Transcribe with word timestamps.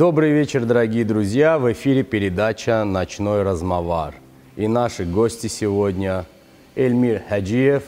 Добрый 0.00 0.32
вечер, 0.32 0.64
дорогие 0.64 1.04
друзья. 1.04 1.58
В 1.58 1.70
эфире 1.72 2.02
передача 2.02 2.84
«Ночной 2.84 3.42
размовар». 3.42 4.14
И 4.56 4.66
наши 4.66 5.04
гости 5.04 5.46
сегодня 5.46 6.24
Эльмир 6.74 7.22
Хаджиев, 7.28 7.82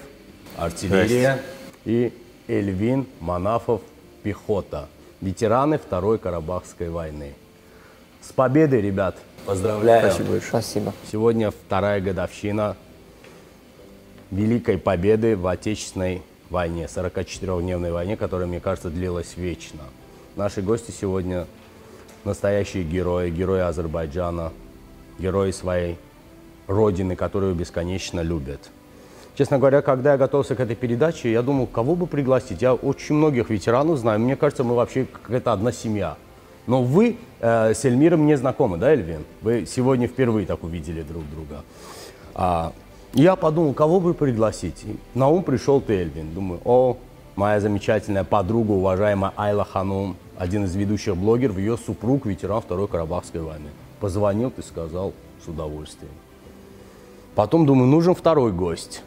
артиллерия, 0.58 1.40
и 1.86 2.12
Эльвин 2.48 3.06
Манафов, 3.18 3.80
пехота, 4.22 4.90
ветераны 5.22 5.78
Второй 5.78 6.18
Карабахской 6.18 6.90
войны. 6.90 7.32
С 8.20 8.30
победой, 8.30 8.82
ребят! 8.82 9.16
Поздравляю! 9.46 10.10
Спасибо 10.10 10.32
большое. 10.32 10.50
Спасибо. 10.50 10.92
Сегодня 11.10 11.50
вторая 11.50 12.02
годовщина 12.02 12.76
Великой 14.30 14.76
Победы 14.76 15.34
в 15.34 15.46
Отечественной 15.46 16.20
войне, 16.50 16.90
44-дневной 16.94 17.90
войне, 17.90 18.18
которая, 18.18 18.46
мне 18.46 18.60
кажется, 18.60 18.90
длилась 18.90 19.38
вечно. 19.38 19.80
Наши 20.36 20.60
гости 20.60 20.90
сегодня 20.90 21.46
настоящие 22.24 22.84
герои, 22.84 23.30
герои 23.30 23.60
Азербайджана, 23.60 24.52
герои 25.18 25.50
своей 25.50 25.96
родины, 26.66 27.16
которую 27.16 27.54
бесконечно 27.54 28.20
любят. 28.20 28.70
Честно 29.34 29.58
говоря, 29.58 29.80
когда 29.80 30.12
я 30.12 30.18
готовился 30.18 30.54
к 30.54 30.60
этой 30.60 30.76
передаче, 30.76 31.32
я 31.32 31.42
думал, 31.42 31.66
кого 31.66 31.94
бы 31.96 32.06
пригласить. 32.06 32.60
Я 32.60 32.74
очень 32.74 33.14
многих 33.14 33.48
ветеранов 33.48 33.98
знаю. 33.98 34.20
Мне 34.20 34.36
кажется, 34.36 34.62
мы 34.62 34.74
вообще 34.74 35.06
какая-то 35.06 35.52
одна 35.52 35.72
семья. 35.72 36.16
Но 36.66 36.82
вы 36.82 37.16
э, 37.40 37.74
с 37.74 37.84
Эльмиром 37.84 38.26
не 38.26 38.36
знакомы, 38.36 38.76
да, 38.76 38.92
Эльвин? 38.92 39.24
Вы 39.40 39.66
сегодня 39.66 40.06
впервые 40.06 40.46
так 40.46 40.62
увидели 40.62 41.02
друг 41.02 41.24
друга. 41.30 41.64
А, 42.34 42.72
я 43.14 43.34
подумал, 43.36 43.72
кого 43.72 44.00
бы 44.00 44.14
пригласить. 44.14 44.84
И 44.84 44.96
на 45.14 45.28
ум 45.28 45.42
пришел 45.42 45.80
ты, 45.80 45.94
Эльвин. 45.94 46.32
Думаю, 46.34 46.60
о, 46.64 46.98
моя 47.34 47.58
замечательная 47.58 48.24
подруга, 48.24 48.72
уважаемая 48.72 49.32
Айла 49.36 49.64
Ханум, 49.64 50.16
один 50.42 50.64
из 50.64 50.74
ведущих 50.74 51.16
блогеров, 51.16 51.56
ее 51.56 51.76
супруг, 51.76 52.26
ветеран 52.26 52.60
Второй 52.60 52.88
Карабахской 52.88 53.40
войны. 53.40 53.68
Позвонил, 54.00 54.50
ты 54.50 54.64
сказал, 54.64 55.12
с 55.44 55.48
удовольствием. 55.48 56.10
Потом 57.36 57.64
думаю, 57.64 57.86
нужен 57.86 58.16
второй 58.16 58.50
гость. 58.50 59.04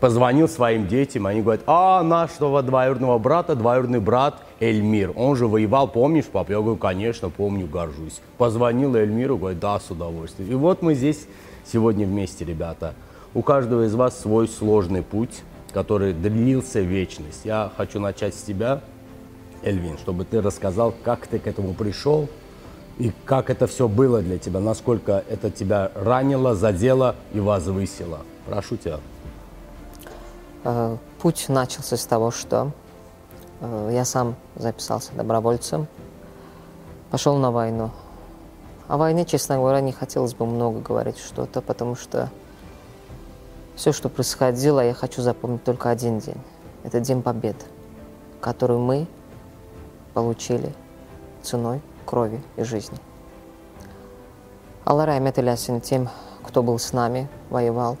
Позвонил 0.00 0.46
своим 0.46 0.86
детям, 0.86 1.26
они 1.26 1.40
говорят, 1.40 1.64
а 1.66 2.02
нашего 2.02 2.62
двоюродного 2.62 3.18
брата, 3.18 3.56
двоюродный 3.56 4.00
брат 4.00 4.42
Эльмир. 4.60 5.12
Он 5.16 5.36
же 5.36 5.46
воевал, 5.46 5.88
помнишь, 5.88 6.26
пап? 6.26 6.50
Я 6.50 6.58
говорю, 6.58 6.76
конечно, 6.76 7.30
помню, 7.30 7.66
горжусь. 7.66 8.20
Позвонил 8.36 8.94
Эльмиру, 8.94 9.38
говорит, 9.38 9.60
да, 9.60 9.80
с 9.80 9.90
удовольствием. 9.90 10.50
И 10.50 10.54
вот 10.54 10.82
мы 10.82 10.94
здесь 10.94 11.26
сегодня 11.64 12.04
вместе, 12.06 12.44
ребята. 12.44 12.92
У 13.32 13.40
каждого 13.40 13.86
из 13.86 13.94
вас 13.94 14.20
свой 14.20 14.48
сложный 14.48 15.02
путь, 15.02 15.44
который 15.72 16.12
длился 16.12 16.80
вечность. 16.80 17.46
Я 17.46 17.72
хочу 17.74 18.00
начать 18.00 18.34
с 18.34 18.42
тебя, 18.42 18.82
Эльвин, 19.64 19.98
чтобы 19.98 20.24
ты 20.24 20.40
рассказал, 20.40 20.94
как 21.04 21.26
ты 21.26 21.38
к 21.38 21.46
этому 21.46 21.74
пришел, 21.74 22.28
и 22.98 23.12
как 23.24 23.50
это 23.50 23.66
все 23.66 23.88
было 23.88 24.22
для 24.22 24.38
тебя, 24.38 24.60
насколько 24.60 25.24
это 25.28 25.50
тебя 25.50 25.90
ранило, 25.94 26.54
задело 26.54 27.16
и 27.32 27.40
возвысило. 27.40 28.20
Прошу 28.46 28.76
тебя. 28.76 29.00
Э, 30.64 30.96
Путь 31.20 31.46
начался 31.48 31.96
с 31.96 32.04
того, 32.04 32.30
что 32.30 32.70
э, 33.60 33.90
я 33.92 34.04
сам 34.04 34.36
записался 34.54 35.12
добровольцем, 35.14 35.88
пошел 37.10 37.36
на 37.36 37.50
войну. 37.50 37.90
О 38.86 38.98
войне, 38.98 39.24
честно 39.24 39.56
говоря, 39.56 39.80
не 39.80 39.92
хотелось 39.92 40.34
бы 40.34 40.46
много 40.46 40.80
говорить 40.80 41.18
что-то, 41.18 41.62
потому 41.62 41.96
что 41.96 42.30
все, 43.74 43.92
что 43.92 44.08
происходило, 44.08 44.84
я 44.84 44.94
хочу 44.94 45.22
запомнить 45.22 45.64
только 45.64 45.90
один 45.90 46.18
день. 46.18 46.40
Это 46.84 47.00
День 47.00 47.22
Победы, 47.22 47.64
который 48.40 48.76
мы 48.76 49.06
получили 50.14 50.72
ценой 51.42 51.80
крови 52.06 52.40
и 52.56 52.62
жизни. 52.62 52.98
Аллах 54.84 55.06
рахмет 55.06 55.38
илясин 55.38 55.80
тем, 55.80 56.08
кто 56.42 56.62
был 56.62 56.78
с 56.78 56.92
нами, 56.92 57.28
воевал. 57.50 57.96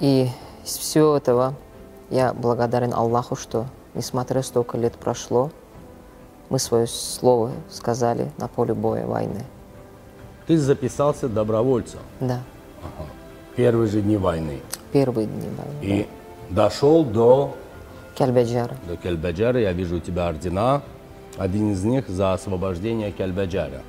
И 0.00 0.28
из 0.64 0.76
всего 0.76 1.16
этого 1.16 1.54
я 2.10 2.32
благодарен 2.32 2.94
Аллаху, 2.94 3.36
что, 3.36 3.66
несмотря 3.94 4.42
столько 4.42 4.78
лет 4.78 4.94
прошло, 4.94 5.50
мы 6.48 6.58
свое 6.58 6.86
слово 6.86 7.50
сказали 7.70 8.32
на 8.38 8.48
поле 8.48 8.74
боя 8.74 9.06
войны. 9.06 9.44
Ты 10.46 10.56
записался 10.56 11.28
добровольцем 11.28 12.00
Да, 12.20 12.40
в 13.52 13.56
первые 13.56 13.88
же 13.88 14.00
дни 14.00 14.16
войны 14.16 14.62
первые 14.92 15.26
дни 15.26 15.48
войны. 15.56 15.78
и 15.82 16.08
дошел 16.50 17.04
до, 17.04 17.54
Кельбеджара. 18.18 18.76
до 18.88 18.96
Кельбеджара. 18.96 19.60
Я 19.60 19.72
вижу 19.72 19.96
у 19.96 20.00
тебя 20.00 20.26
ордена. 20.28 20.82
Один 21.36 21.72
из 21.72 21.84
них 21.84 22.08
за 22.08 22.32
освобождение 22.32 23.12
Кельбеджара. 23.12 23.82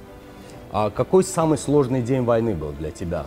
А 0.71 0.91
какой 0.91 1.23
самый 1.23 1.57
сложный 1.57 2.01
день 2.03 2.23
войны 2.23 2.53
был 2.53 2.71
для 2.73 2.91
тебя? 2.91 3.25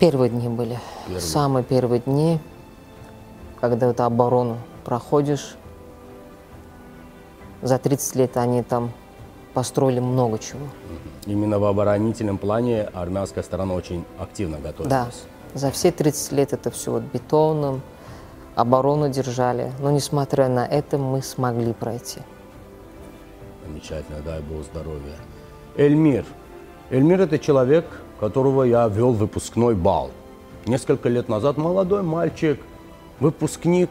Первые 0.00 0.30
дни 0.30 0.48
были. 0.48 0.80
Первые. 1.06 1.20
Самые 1.20 1.64
первые 1.64 2.00
дни, 2.00 2.40
когда 3.60 3.88
эту 3.88 4.02
оборону 4.02 4.58
проходишь. 4.84 5.54
За 7.62 7.78
30 7.78 8.16
лет 8.16 8.36
они 8.36 8.64
там 8.64 8.90
построили 9.54 10.00
много 10.00 10.40
чего. 10.40 10.66
Именно 11.26 11.60
в 11.60 11.64
оборонительном 11.64 12.38
плане 12.38 12.82
армянская 12.82 13.44
сторона 13.44 13.74
очень 13.74 14.04
активно 14.18 14.56
Да, 14.56 14.68
готовилась. 14.72 15.22
за 15.54 15.70
все 15.70 15.92
30 15.92 16.32
лет 16.32 16.52
это 16.52 16.72
все 16.72 16.90
вот 16.90 17.02
бетоном, 17.04 17.80
оборону 18.54 19.08
держали. 19.08 19.72
Но 19.80 19.90
несмотря 19.90 20.48
на 20.48 20.66
это, 20.66 20.98
мы 20.98 21.22
смогли 21.22 21.72
пройти. 21.72 22.20
Замечательно, 23.66 24.18
дай 24.24 24.40
Бог 24.40 24.64
здоровья. 24.64 25.16
Эльмир. 25.76 26.24
Эльмир 26.90 27.22
это 27.22 27.38
человек, 27.38 27.86
которого 28.20 28.64
я 28.64 28.88
вел 28.88 29.12
выпускной 29.12 29.74
бал. 29.74 30.10
Несколько 30.66 31.08
лет 31.08 31.28
назад 31.28 31.56
молодой 31.56 32.02
мальчик, 32.02 32.60
выпускник 33.18 33.90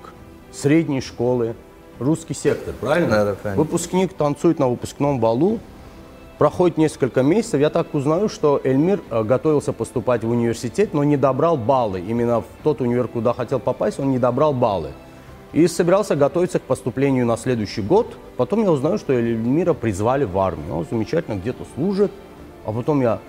средней 0.51 1.01
школы, 1.01 1.55
русский 1.99 2.33
сектор, 2.33 2.73
правильно? 2.79 3.09
Да, 3.09 3.25
да, 3.25 3.35
правильно. 3.35 3.63
Выпускник 3.63 4.13
танцует 4.13 4.59
на 4.59 4.67
выпускном 4.69 5.19
балу. 5.19 5.59
Проходит 6.41 6.79
несколько 6.79 7.22
месяцев, 7.22 7.62
я 7.62 7.69
так 7.69 7.94
узнаю, 7.94 8.28
что 8.28 8.59
Эльмир 8.63 9.00
э, 9.12 9.24
готовился 9.24 9.74
поступать 9.74 10.24
в 10.24 10.29
университет, 10.31 10.91
но 10.91 11.03
не 11.03 11.16
добрал 11.16 11.56
баллы. 11.56 12.00
Именно 12.00 12.41
в 12.41 12.46
тот 12.63 12.81
универ, 12.81 13.07
куда 13.07 13.31
хотел 13.31 13.59
попасть, 13.59 14.00
он 14.00 14.09
не 14.09 14.18
добрал 14.18 14.52
баллы. 14.52 14.90
И 15.53 15.68
собирался 15.68 16.16
готовиться 16.16 16.57
к 16.57 16.63
поступлению 16.63 17.28
на 17.28 17.38
следующий 17.38 17.84
год. 17.84 18.18
Потом 18.38 18.63
я 18.63 18.72
узнаю, 18.72 18.97
что 18.97 19.13
Эльмира 19.13 19.75
призвали 19.75 20.24
в 20.24 20.35
армию. 20.40 20.78
Он 20.78 20.88
замечательно 20.90 21.35
где-то 21.35 21.63
служит. 21.75 22.12
А 22.66 22.72
потом 22.72 23.02
я 23.02 23.19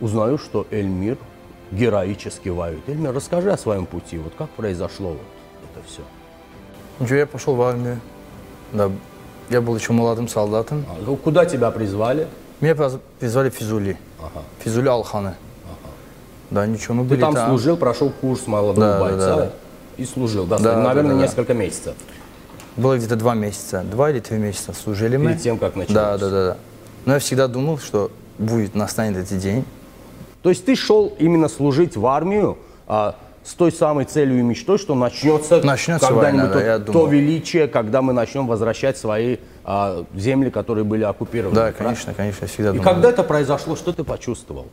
узнаю, 0.00 0.38
что 0.38 0.66
Эльмир 0.70 1.18
героически 1.70 2.48
воюет. 2.48 2.88
Эльмир, 2.88 3.12
расскажи 3.12 3.52
о 3.52 3.58
своем 3.58 3.84
пути. 3.84 4.16
Вот 4.16 4.32
как 4.34 4.48
произошло 4.48 5.08
вот 5.08 5.20
это 5.74 5.86
все? 5.86 6.00
Ну, 7.00 7.16
я 7.18 7.26
пошел 7.26 7.54
в 7.54 7.60
армию. 7.60 8.00
Да, 8.72 8.90
я 9.50 9.60
был 9.60 9.76
еще 9.76 9.92
молодым 9.92 10.26
солдатом. 10.26 10.86
А, 10.88 10.96
ну, 11.04 11.16
куда 11.16 11.44
тебя 11.44 11.70
призвали? 11.70 12.26
Меня 12.60 12.74
призвали 13.20 13.50
в 13.50 13.54
Физули. 13.54 13.96
Физули 14.60 14.88
Алханы. 14.88 15.34
Да, 16.50 16.66
ничего, 16.66 16.94
мы 16.94 17.02
Ты 17.02 17.08
были 17.10 17.20
там 17.20 17.36
служил, 17.36 17.76
прошел 17.76 18.10
курс 18.10 18.46
молодого 18.46 18.86
Да, 18.86 18.98
да, 18.98 19.00
бойца 19.00 19.36
да. 19.36 19.50
и 19.96 20.04
служил. 20.04 20.46
Да, 20.46 20.58
Да, 20.58 20.74
да, 20.76 20.82
наверное, 20.82 21.12
да, 21.12 21.18
да. 21.18 21.22
несколько 21.24 21.54
месяцев. 21.54 21.94
Было 22.76 22.96
где-то 22.96 23.16
два 23.16 23.34
месяца, 23.34 23.82
два 23.82 24.10
или 24.10 24.20
три 24.20 24.38
месяца 24.38 24.72
служили 24.72 25.16
мы. 25.16 25.30
Перед 25.30 25.42
тем, 25.42 25.58
как 25.58 25.74
началось. 25.74 25.94
Да, 25.94 26.18
да, 26.18 26.30
да, 26.30 26.46
да. 26.50 26.56
Но 27.04 27.14
я 27.14 27.18
всегда 27.18 27.48
думал, 27.48 27.78
что 27.78 28.10
будет, 28.38 28.74
настанет 28.74 29.16
этот 29.16 29.38
день. 29.38 29.64
То 30.42 30.50
есть 30.50 30.64
ты 30.64 30.76
шел 30.76 31.12
именно 31.18 31.48
служить 31.48 31.96
в 31.96 32.06
армию 32.06 32.58
а, 32.86 33.16
с 33.46 33.54
той 33.54 33.70
самой 33.70 34.06
целью 34.06 34.40
и 34.40 34.42
мечтой, 34.42 34.76
что 34.76 34.96
начнется, 34.96 35.62
Начнется 35.62 36.08
когда-нибудь 36.08 36.52
война, 36.52 36.78
да, 36.78 36.92
то, 36.92 37.06
величие, 37.06 37.68
когда 37.68 38.02
мы 38.02 38.12
начнем 38.12 38.48
возвращать 38.48 38.98
свои 38.98 39.36
а, 39.62 40.04
земли, 40.16 40.50
которые 40.50 40.84
были 40.84 41.04
оккупированы. 41.04 41.54
Да, 41.54 41.60
правильно? 41.62 41.84
конечно, 41.84 42.12
конечно, 42.14 42.44
я 42.44 42.48
всегда 42.48 42.70
И 42.70 42.72
думал. 42.72 42.84
когда 42.84 43.08
это 43.08 43.22
произошло, 43.22 43.76
что 43.76 43.92
ты 43.92 44.02
почувствовал? 44.02 44.66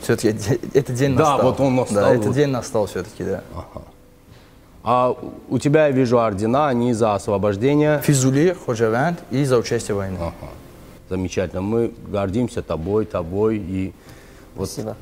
Все-таки 0.00 0.28
этот 0.74 0.94
день 0.94 1.16
Да, 1.16 1.30
настал. 1.32 1.42
вот 1.42 1.60
он 1.60 1.74
настал, 1.74 2.04
Да, 2.04 2.14
этот 2.14 2.26
вот. 2.26 2.34
день 2.36 2.48
настал 2.50 2.86
все-таки, 2.86 3.24
да. 3.24 3.42
А 4.84 5.16
у 5.48 5.58
тебя 5.58 5.86
я 5.86 5.90
вижу 5.90 6.20
ордена, 6.20 6.68
они 6.68 6.92
за 6.92 7.14
освобождение. 7.14 8.00
Физули, 8.04 8.56
Ходжаванд 8.64 9.18
и 9.32 9.44
за 9.44 9.58
участие 9.58 9.96
в 9.96 9.98
войне. 9.98 10.18
Ага. 10.20 10.52
Замечательно. 11.10 11.62
Мы 11.62 11.92
гордимся 12.06 12.62
тобой, 12.62 13.06
тобой. 13.06 13.56
И 13.56 13.92
вот 14.54 14.68
Спасибо. 14.70 14.96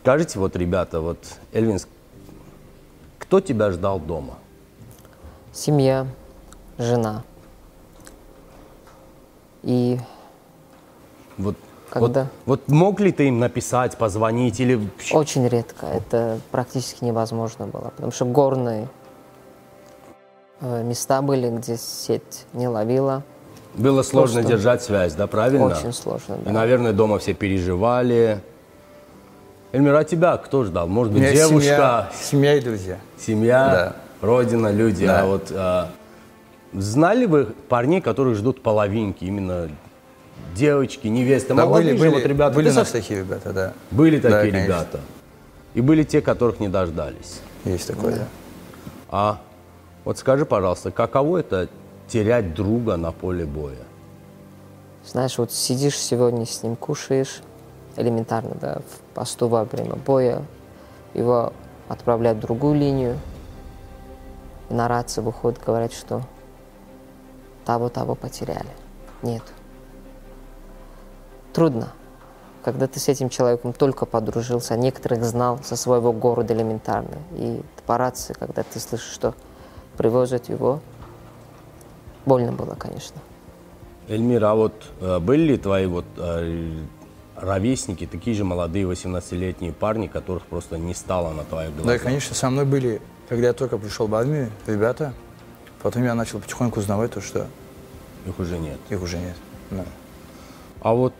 скажите, 0.00 0.38
вот, 0.38 0.56
ребята, 0.56 1.00
вот, 1.02 1.18
Эльвин, 1.52 1.78
кто 3.26 3.40
тебя 3.40 3.72
ждал 3.72 3.98
дома? 3.98 4.34
Семья, 5.52 6.06
жена. 6.78 7.24
И 9.64 9.98
Вот, 11.36 11.56
Когда? 11.90 12.28
Вот, 12.44 12.60
вот 12.66 12.68
мог 12.68 13.00
ли 13.00 13.10
ты 13.10 13.26
им 13.26 13.40
написать, 13.40 13.96
позвонить 13.96 14.60
или... 14.60 14.80
очень 15.12 15.48
редко. 15.48 15.86
Это 15.86 16.38
практически 16.52 17.02
невозможно 17.02 17.66
было. 17.66 17.90
Потому 17.96 18.12
что 18.12 18.26
горные 18.26 18.88
э, 20.60 20.84
места 20.84 21.20
были, 21.20 21.50
где 21.50 21.76
сеть 21.76 22.46
не 22.52 22.68
ловила. 22.68 23.24
Было 23.74 24.02
сложно 24.02 24.40
Просто 24.40 24.56
держать 24.56 24.82
связь, 24.82 25.14
да, 25.14 25.26
правильно? 25.26 25.66
Очень 25.66 25.92
сложно, 25.92 26.36
да. 26.36 26.50
И, 26.50 26.54
наверное, 26.54 26.92
дома 26.92 27.18
все 27.18 27.34
переживали. 27.34 28.40
Эльмира, 29.72 29.98
а 29.98 30.04
тебя 30.04 30.36
кто 30.36 30.64
ждал? 30.64 30.86
Может 30.88 31.12
быть, 31.12 31.22
девушка, 31.32 31.60
семья, 31.60 32.10
семья 32.22 32.54
и 32.54 32.60
друзья. 32.60 32.98
семья, 33.18 33.68
Да. 34.20 34.26
родина, 34.26 34.70
люди. 34.72 35.06
Да. 35.06 35.22
А 35.22 35.26
вот 35.26 35.50
а, 35.52 35.90
знали 36.72 37.26
вы 37.26 37.46
парней, 37.68 38.00
которые 38.00 38.34
ждут 38.34 38.62
половинки, 38.62 39.24
именно 39.24 39.68
девочки, 40.54 41.08
невесты, 41.08 41.48
Да, 41.54 41.66
молодые 41.66 41.94
были, 41.94 41.96
же 41.96 41.98
были, 42.10 42.22
вот 42.22 42.28
ребята. 42.28 42.54
были 42.54 42.70
у 42.70 42.74
нас 42.74 42.86
со- 42.88 42.92
такие 42.94 43.20
ребята, 43.20 43.52
да. 43.52 43.72
Были 43.90 44.18
Да, 44.18 44.30
такие 44.30 44.52
конечно. 44.52 44.72
ребята. 44.72 45.00
И 45.74 45.80
были 45.80 46.04
те, 46.04 46.20
которых 46.22 46.60
не 46.60 46.68
дождались. 46.68 47.40
Есть 47.64 47.88
такое, 47.88 48.14
да. 48.16 48.24
А 49.10 49.40
вот 50.04 50.16
скажи, 50.18 50.46
пожалуйста, 50.46 50.90
каково 50.90 51.38
это 51.38 51.68
терять 52.08 52.54
друга 52.54 52.96
на 52.96 53.12
поле 53.12 53.44
боя? 53.44 53.74
Знаешь, 55.04 55.36
вот 55.38 55.52
сидишь 55.52 55.98
сегодня 55.98 56.46
с 56.46 56.62
ним, 56.62 56.76
кушаешь, 56.76 57.40
элементарно, 57.96 58.54
да, 58.60 58.78
в 58.78 59.14
посту 59.14 59.48
во 59.48 59.64
время 59.64 59.96
боя, 59.96 60.42
его 61.14 61.52
отправляют 61.88 62.38
в 62.38 62.42
другую 62.42 62.74
линию, 62.78 63.18
и 64.68 64.74
на 64.74 64.88
рации 64.88 65.20
выходит, 65.20 65.62
говорят, 65.64 65.92
что 65.92 66.22
того-того 67.64 68.14
потеряли. 68.14 68.70
Нет. 69.22 69.42
Трудно. 71.52 71.88
Когда 72.64 72.88
ты 72.88 72.98
с 72.98 73.08
этим 73.08 73.28
человеком 73.28 73.72
только 73.72 74.06
подружился, 74.06 74.74
а 74.74 74.76
некоторых 74.76 75.24
знал 75.24 75.60
со 75.62 75.76
своего 75.76 76.12
города 76.12 76.52
элементарно. 76.52 77.16
И 77.32 77.62
по 77.86 77.96
рации, 77.96 78.32
когда 78.32 78.64
ты 78.64 78.80
слышишь, 78.80 79.12
что 79.12 79.34
привозят 79.96 80.48
его, 80.48 80.80
больно 82.24 82.52
было, 82.52 82.74
конечно. 82.74 83.20
Эльмира, 84.08 84.50
а 84.50 84.54
вот 84.54 84.74
э, 85.00 85.18
были 85.20 85.42
ли 85.42 85.56
твои 85.58 85.86
вот 85.86 86.04
э, 86.16 86.82
ровесники, 87.40 88.06
такие 88.06 88.34
же 88.36 88.44
молодые 88.44 88.84
18-летние 88.86 89.72
парни, 89.72 90.06
которых 90.06 90.44
просто 90.46 90.78
не 90.78 90.94
стало 90.94 91.32
на 91.32 91.44
твоих 91.44 91.74
Да, 91.76 91.82
глазах? 91.82 92.02
конечно, 92.02 92.34
со 92.34 92.50
мной 92.50 92.64
были, 92.64 93.00
когда 93.28 93.48
я 93.48 93.52
только 93.52 93.78
пришел 93.78 94.06
в 94.06 94.14
армию, 94.14 94.50
ребята. 94.66 95.12
Потом 95.82 96.02
я 96.04 96.14
начал 96.14 96.40
потихоньку 96.40 96.80
узнавать 96.80 97.12
то, 97.12 97.20
что 97.20 97.46
Их 98.26 98.38
уже 98.38 98.58
нет. 98.58 98.78
их 98.90 99.02
уже 99.02 99.18
нет. 99.18 99.36
Да. 99.70 99.84
А 100.80 100.94
вот 100.94 101.14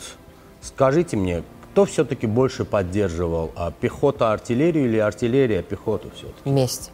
скажите 0.61 1.17
мне, 1.17 1.43
кто 1.73 1.85
все-таки 1.85 2.27
больше 2.27 2.65
поддерживал? 2.65 3.53
А 3.55 3.71
пехота 3.71 4.33
артиллерию 4.33 4.87
или 4.87 4.99
артиллерия 4.99 5.63
пехоту 5.63 6.11
все-таки? 6.15 6.49
Вместе. 6.51 6.91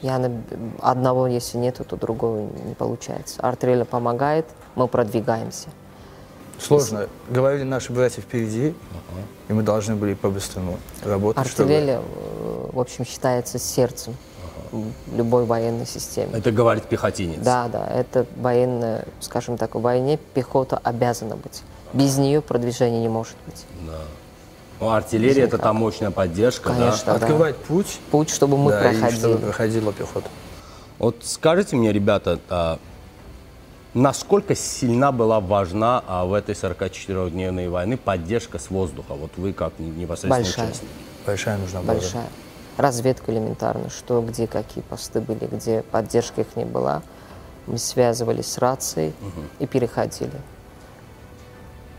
Я 0.00 0.18
на- 0.18 0.42
одного, 0.80 1.26
если 1.26 1.58
нету, 1.58 1.84
то 1.84 1.96
другого 1.96 2.48
не 2.64 2.74
получается. 2.74 3.40
Артиллерия 3.42 3.84
помогает, 3.84 4.46
мы 4.76 4.86
продвигаемся. 4.88 5.68
Сложно. 6.60 7.08
Говорили 7.28 7.62
наши 7.64 7.92
братья 7.92 8.20
впереди, 8.20 8.74
и 9.48 9.52
мы 9.52 9.62
должны 9.62 9.94
были 9.96 10.14
по-быстрому 10.14 10.78
работать, 11.04 11.46
чтобы... 11.46 11.70
Артиллерия, 11.72 12.00
э, 12.00 12.66
в 12.72 12.80
общем, 12.80 13.04
считается 13.06 13.58
сердцем 13.58 14.14
м, 14.72 14.92
любой 15.14 15.44
военной 15.44 15.86
системы. 15.86 16.36
Это 16.36 16.50
говорит 16.50 16.84
пехотинец. 16.84 17.40
Да, 17.40 17.68
да, 17.68 17.86
это 17.86 18.26
военная, 18.36 19.06
скажем 19.20 19.56
так, 19.56 19.74
в 19.76 19.80
войне 19.80 20.18
пехота 20.34 20.78
обязана 20.82 21.36
быть. 21.36 21.62
Без 21.92 22.18
нее 22.18 22.42
продвижения 22.42 23.00
не 23.00 23.08
может 23.08 23.36
быть. 23.46 23.64
Ну, 24.80 24.90
артиллерия 24.90 25.42
это 25.44 25.58
там 25.58 25.76
мощная 25.76 26.10
поддержка, 26.10 26.68
Конечно, 26.70 27.06
да. 27.06 27.14
Открывать 27.14 27.56
путь, 27.56 27.98
Путь, 28.10 28.30
чтобы 28.30 28.56
мы 28.56 28.70
да, 28.70 28.90
и 28.92 28.94
проходили. 28.94 29.18
чтобы 29.18 29.38
проходила 29.38 29.92
пехота. 29.92 30.28
Вот 30.98 31.16
скажите 31.22 31.74
мне, 31.76 31.92
ребята, 31.92 32.38
а, 32.48 32.78
насколько 33.98 34.54
сильна 34.54 35.12
была 35.12 35.40
важна 35.40 36.02
а, 36.06 36.24
в 36.24 36.32
этой 36.32 36.54
44-дневной 36.54 37.68
войны 37.68 37.96
поддержка 37.96 38.58
с 38.58 38.70
воздуха? 38.70 39.14
Вот 39.14 39.32
вы 39.36 39.52
как 39.52 39.78
непосредственно 39.78 40.36
Большая. 40.36 40.66
участник. 40.66 40.88
Большая 41.26 41.58
нужна 41.58 41.80
была. 41.82 41.94
Большая. 41.94 42.26
Разведка 42.76 43.32
элементарно, 43.32 43.90
что, 43.90 44.22
где, 44.22 44.46
какие 44.46 44.82
посты 44.84 45.20
были, 45.20 45.46
где 45.46 45.82
поддержка 45.82 46.42
их 46.42 46.54
не 46.54 46.64
была. 46.64 47.02
Мы 47.66 47.76
связывались 47.78 48.46
с 48.46 48.58
рацией 48.58 49.12
и 49.58 49.66
переходили. 49.66 50.40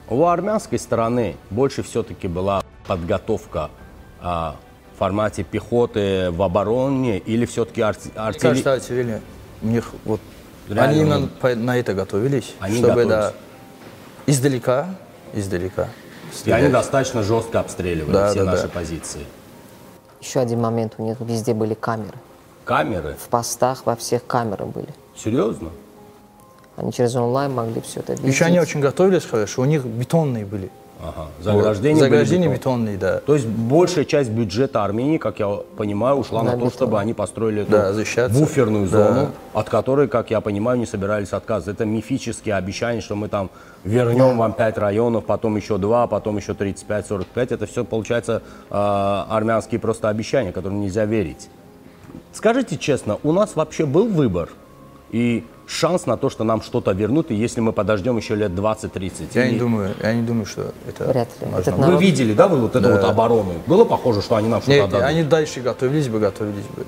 У 0.09 0.25
армянской 0.25 0.79
стороны 0.79 1.35
больше 1.49 1.83
все-таки 1.83 2.27
была 2.27 2.63
подготовка 2.87 3.69
а, 4.21 4.55
в 4.95 4.99
формате 4.99 5.43
пехоты 5.43 6.31
в 6.31 6.41
обороне 6.41 7.19
или 7.19 7.45
все-таки 7.45 7.81
арти- 7.81 8.11
Мне 8.13 8.21
артиллерия? 8.21 8.63
кажется, 8.63 8.73
артиллерия, 8.73 9.21
у 9.61 9.67
них 9.67 9.91
вот... 10.05 10.21
Реально, 10.69 10.91
они 10.91 11.01
именно 11.01 11.27
по- 11.27 11.55
на 11.55 11.77
это 11.77 11.93
готовились, 11.93 12.53
Они 12.59 12.77
чтобы 12.77 13.05
да, 13.05 13.33
издалека, 14.27 14.95
издалека. 15.33 15.87
И 16.45 16.51
они 16.51 16.69
достаточно 16.69 17.23
жестко 17.23 17.59
обстреливали 17.59 18.13
Да, 18.13 18.29
все 18.29 18.43
да, 18.45 18.51
наши 18.51 18.63
да. 18.63 18.69
позиции. 18.69 19.25
Еще 20.21 20.39
один 20.39 20.61
момент, 20.61 20.93
у 20.97 21.03
них 21.03 21.17
везде 21.21 21.53
были 21.53 21.73
камеры. 21.73 22.17
Камеры? 22.65 23.15
В 23.19 23.29
постах 23.29 23.85
во 23.85 23.95
всех 23.95 24.25
камеры 24.27 24.65
были. 24.65 24.89
Серьезно? 25.17 25.69
Они 26.75 26.93
через 26.93 27.15
онлайн 27.15 27.51
могли 27.53 27.81
все 27.81 28.01
это 28.01 28.13
видеть. 28.13 28.27
Еще 28.31 28.45
они 28.45 28.59
очень 28.59 28.79
готовились 28.79 29.25
хорошо, 29.25 29.63
у 29.63 29.65
них 29.65 29.83
бетонные 29.85 30.45
были. 30.45 30.69
Ага. 31.01 31.27
Вот. 31.37 31.43
Заграждения, 31.43 31.95
были 31.95 32.09
Заграждения 32.09 32.47
бетон. 32.49 32.57
бетонные, 32.83 32.97
да. 32.97 33.19
То 33.19 33.33
есть 33.35 33.47
большая 33.47 34.03
часть 34.03 34.29
бюджета 34.31 34.83
Армении, 34.83 35.17
как 35.17 35.39
я 35.39 35.47
понимаю, 35.77 36.17
ушла 36.17 36.43
на, 36.43 36.47
На 36.47 36.51
то, 36.51 36.57
бетон. 36.57 36.71
чтобы 36.71 36.99
они 36.99 37.13
построили 37.13 37.61
эту 37.61 37.71
Да, 37.71 37.93
защищаться. 37.93 38.37
буферную 38.37 38.89
Да. 38.89 39.07
зону, 39.07 39.27
от 39.53 39.69
которой, 39.69 40.09
как 40.09 40.29
я 40.29 40.41
понимаю, 40.41 40.77
не 40.77 40.85
собирались 40.85 41.31
отказываться. 41.31 41.71
Это 41.71 41.85
мифические 41.85 42.55
обещания, 42.55 42.99
что 42.99 43.15
мы 43.15 43.29
там 43.29 43.49
вернем 43.85 44.37
вам 44.37 44.51
5 44.51 44.77
районов, 44.77 45.23
потом 45.23 45.55
еще 45.55 45.77
2, 45.77 46.05
потом 46.07 46.35
еще 46.37 46.53
35-45. 46.53 47.51
Это 47.53 47.65
все, 47.65 47.85
получается, 47.85 48.41
э, 48.69 48.73
армянские 49.29 49.79
просто 49.79 50.09
обещания, 50.09 50.51
которым 50.51 50.81
нельзя 50.81 51.05
верить. 51.05 51.49
Скажите 52.33 52.77
честно, 52.77 53.19
у 53.23 53.31
нас 53.31 53.55
вообще 53.55 53.85
был 53.85 54.07
выбор 54.07 54.49
и 55.11 55.45
шанс 55.69 56.05
на 56.07 56.17
то, 56.17 56.29
что 56.29 56.43
нам 56.43 56.61
что-то 56.61 56.91
вернут, 56.91 57.29
и 57.31 57.35
если 57.35 57.61
мы 57.61 57.71
подождем 57.73 58.17
еще 58.17 58.35
лет 58.35 58.51
20-30? 58.51 59.29
Я 59.35 59.45
Или- 59.45 59.53
не 59.53 59.59
думаю, 59.59 59.93
я 60.01 60.13
не 60.13 60.23
думаю, 60.23 60.45
что 60.45 60.73
это 60.87 61.05
Вряд 61.05 61.27
ли. 61.39 61.47
было. 61.47 61.61
Вы 61.61 61.71
народ- 61.77 62.01
видели, 62.01 62.33
да, 62.33 62.47
вы 62.47 62.57
вот 62.59 62.75
эту 62.75 62.89
вот 62.89 63.03
оборону? 63.03 63.53
Было 63.67 63.85
похоже, 63.85 64.21
что 64.21 64.35
они 64.35 64.47
нам 64.49 64.61
что-то 64.61 64.75
Нет, 64.75 64.85
отдадут? 64.87 65.05
они 65.05 65.23
дальше 65.23 65.61
готовились 65.61 66.07
бы, 66.07 66.19
готовились 66.19 66.65
бы. 66.75 66.85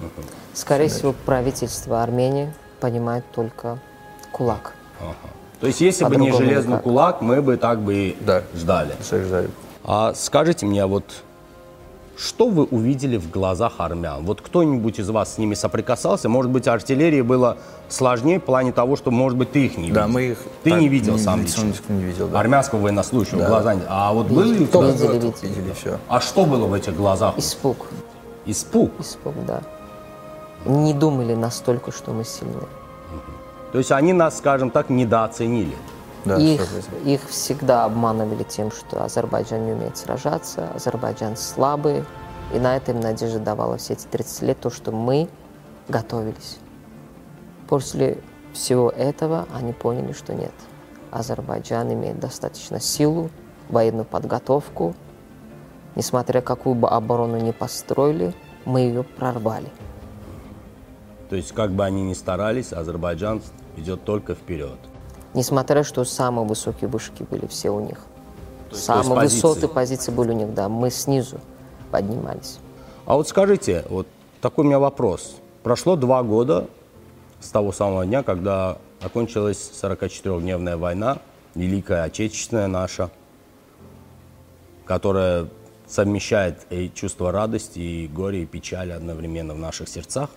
Скорее 0.54 0.88
всего, 0.90 1.14
правительство 1.26 2.02
Армении 2.02 2.52
понимает 2.80 3.24
только 3.36 3.78
кулак. 4.32 4.74
Ага. 5.00 5.14
То 5.60 5.68
есть, 5.68 5.80
если 5.82 6.06
бы 6.06 6.16
не 6.16 6.32
железный 6.32 6.72
никак. 6.74 6.84
кулак, 6.84 7.22
мы 7.22 7.42
бы 7.44 7.58
так 7.58 7.80
бы 7.82 7.94
и 7.94 8.18
Да. 8.20 8.42
ждали. 8.56 8.94
Сождали. 9.04 9.50
А 9.84 10.14
скажите 10.16 10.66
мне, 10.66 10.86
вот 10.88 11.04
что 12.18 12.50
вы 12.50 12.64
увидели 12.66 13.18
в 13.18 13.30
глазах 13.32 13.74
армян? 13.80 14.24
Вот 14.26 14.42
кто-нибудь 14.42 15.00
из 15.00 15.10
вас 15.10 15.36
с 15.36 15.38
ними 15.38 15.56
соприкасался? 15.56 16.30
Может 16.30 16.52
быть, 16.52 16.68
артиллерии 16.68 17.22
было 17.22 17.58
сложнее 17.90 18.40
в 18.40 18.44
плане 18.44 18.72
того, 18.72 18.96
что, 18.96 19.12
может 19.12 19.38
быть, 19.38 19.52
ты 19.52 19.66
их 19.66 19.78
не 19.78 19.92
Да, 19.92 20.02
видел? 20.02 20.14
мы 20.14 20.22
их 20.24 20.38
Ты 20.64 20.70
так 20.72 20.80
не 20.80 20.88
видел 20.90 21.14
не- 21.14 21.20
сам 21.20 21.42
лично? 21.42 21.74
не 21.90 22.04
видел, 22.04 22.28
да. 22.28 22.40
Армянского 22.40 22.80
военнослужащего, 22.82 23.46
глаза 23.46 23.74
не- 23.76 23.82
А 23.88 24.14
вот 24.14 24.28
были 24.28 24.60
ли 24.60 24.66
вот 24.66 24.84
видели. 24.86 25.32
видели 25.42 25.74
все. 25.74 25.98
А 26.08 26.20
что 26.20 26.46
было 26.46 26.68
в 26.68 26.74
этих 26.74 26.96
глазах? 26.96 27.38
Испуг. 27.38 27.88
Испуг. 28.46 28.92
Испуг, 29.00 29.34
да. 29.48 29.62
Не 30.66 30.94
думали 30.94 31.34
настолько, 31.34 31.92
что 31.92 32.12
мы 32.12 32.24
сильны. 32.24 32.54
То 33.72 33.78
есть 33.78 33.92
они 33.92 34.14
нас, 34.14 34.38
скажем 34.38 34.70
так, 34.70 34.90
недооценили. 34.90 35.76
Да, 36.26 36.38
их, 36.38 36.62
100%. 36.62 37.06
их 37.06 37.30
всегда 37.30 37.86
обманывали 37.86 38.44
тем, 38.44 38.72
что 38.72 39.04
Азербайджан 39.04 39.66
не 39.66 39.72
умеет 39.74 39.98
сражаться, 39.98 40.70
Азербайджан 40.76 41.36
слабый. 41.36 42.04
И 42.54 42.60
на 42.60 42.76
это 42.76 42.92
им 42.92 43.00
надежда 43.00 43.40
давала 43.40 43.78
все 43.78 43.94
эти 43.94 44.06
30 44.06 44.42
лет, 44.44 44.60
то, 44.60 44.70
что 44.70 44.92
мы 44.92 45.30
готовились. 45.88 46.58
После 47.68 48.20
всего 48.54 48.90
этого 48.90 49.48
они 49.54 49.74
поняли, 49.74 50.12
что 50.12 50.34
нет. 50.34 50.54
Азербайджан 51.12 51.94
имеет 51.94 52.20
достаточно 52.20 52.80
силу, 52.80 53.30
военную 53.70 54.06
подготовку. 54.06 54.94
Несмотря 55.96 56.42
какую 56.42 56.76
бы 56.76 56.90
оборону 56.90 57.38
ни 57.38 57.52
построили, 57.52 58.34
мы 58.66 58.82
ее 58.82 59.04
прорвали. 59.04 59.70
То 61.30 61.36
есть, 61.36 61.54
как 61.54 61.72
бы 61.72 61.86
они 61.86 62.04
ни 62.04 62.14
старались, 62.14 62.74
Азербайджан 62.74 63.42
идет 63.78 64.04
только 64.04 64.36
вперед. 64.36 64.78
Несмотря, 65.34 65.84
что 65.84 66.04
самые 66.04 66.46
высокие 66.46 66.90
вышки 66.90 67.24
были 67.24 67.48
все 67.48 67.70
у 67.70 67.80
них. 67.80 68.00
есть, 68.72 68.84
самые 68.84 69.16
то 69.16 69.22
есть 69.24 69.36
высокие 69.36 69.70
позиции. 69.70 69.74
позиции 69.74 70.12
были 70.12 70.32
у 70.32 70.36
них, 70.36 70.54
да. 70.54 70.70
Мы 70.70 70.90
снизу 70.92 71.40
поднимались. 71.92 72.60
А 73.06 73.16
вот 73.16 73.28
скажите, 73.28 73.86
вот 73.90 74.08
такой 74.42 74.66
у 74.66 74.68
меня 74.68 74.80
вопрос. 74.80 75.36
Прошло 75.64 75.96
два 75.96 76.24
года 76.24 76.68
с 77.40 77.50
того 77.50 77.72
самого 77.72 78.06
дня, 78.06 78.24
когда 78.24 78.78
окончилась 79.02 79.72
44-дневная 79.82 80.78
война, 80.78 81.20
Великая 81.56 82.04
Отечественная 82.04 82.68
наша, 82.68 83.10
которая 84.86 85.48
совмещает 85.88 86.66
и 86.70 86.90
чувство 86.94 87.32
радости, 87.32 87.80
и 87.80 88.08
горя, 88.08 88.40
и 88.40 88.46
печали 88.46 88.92
одновременно 88.92 89.54
в 89.54 89.60
наших 89.60 89.90
сердцах. 89.90 90.30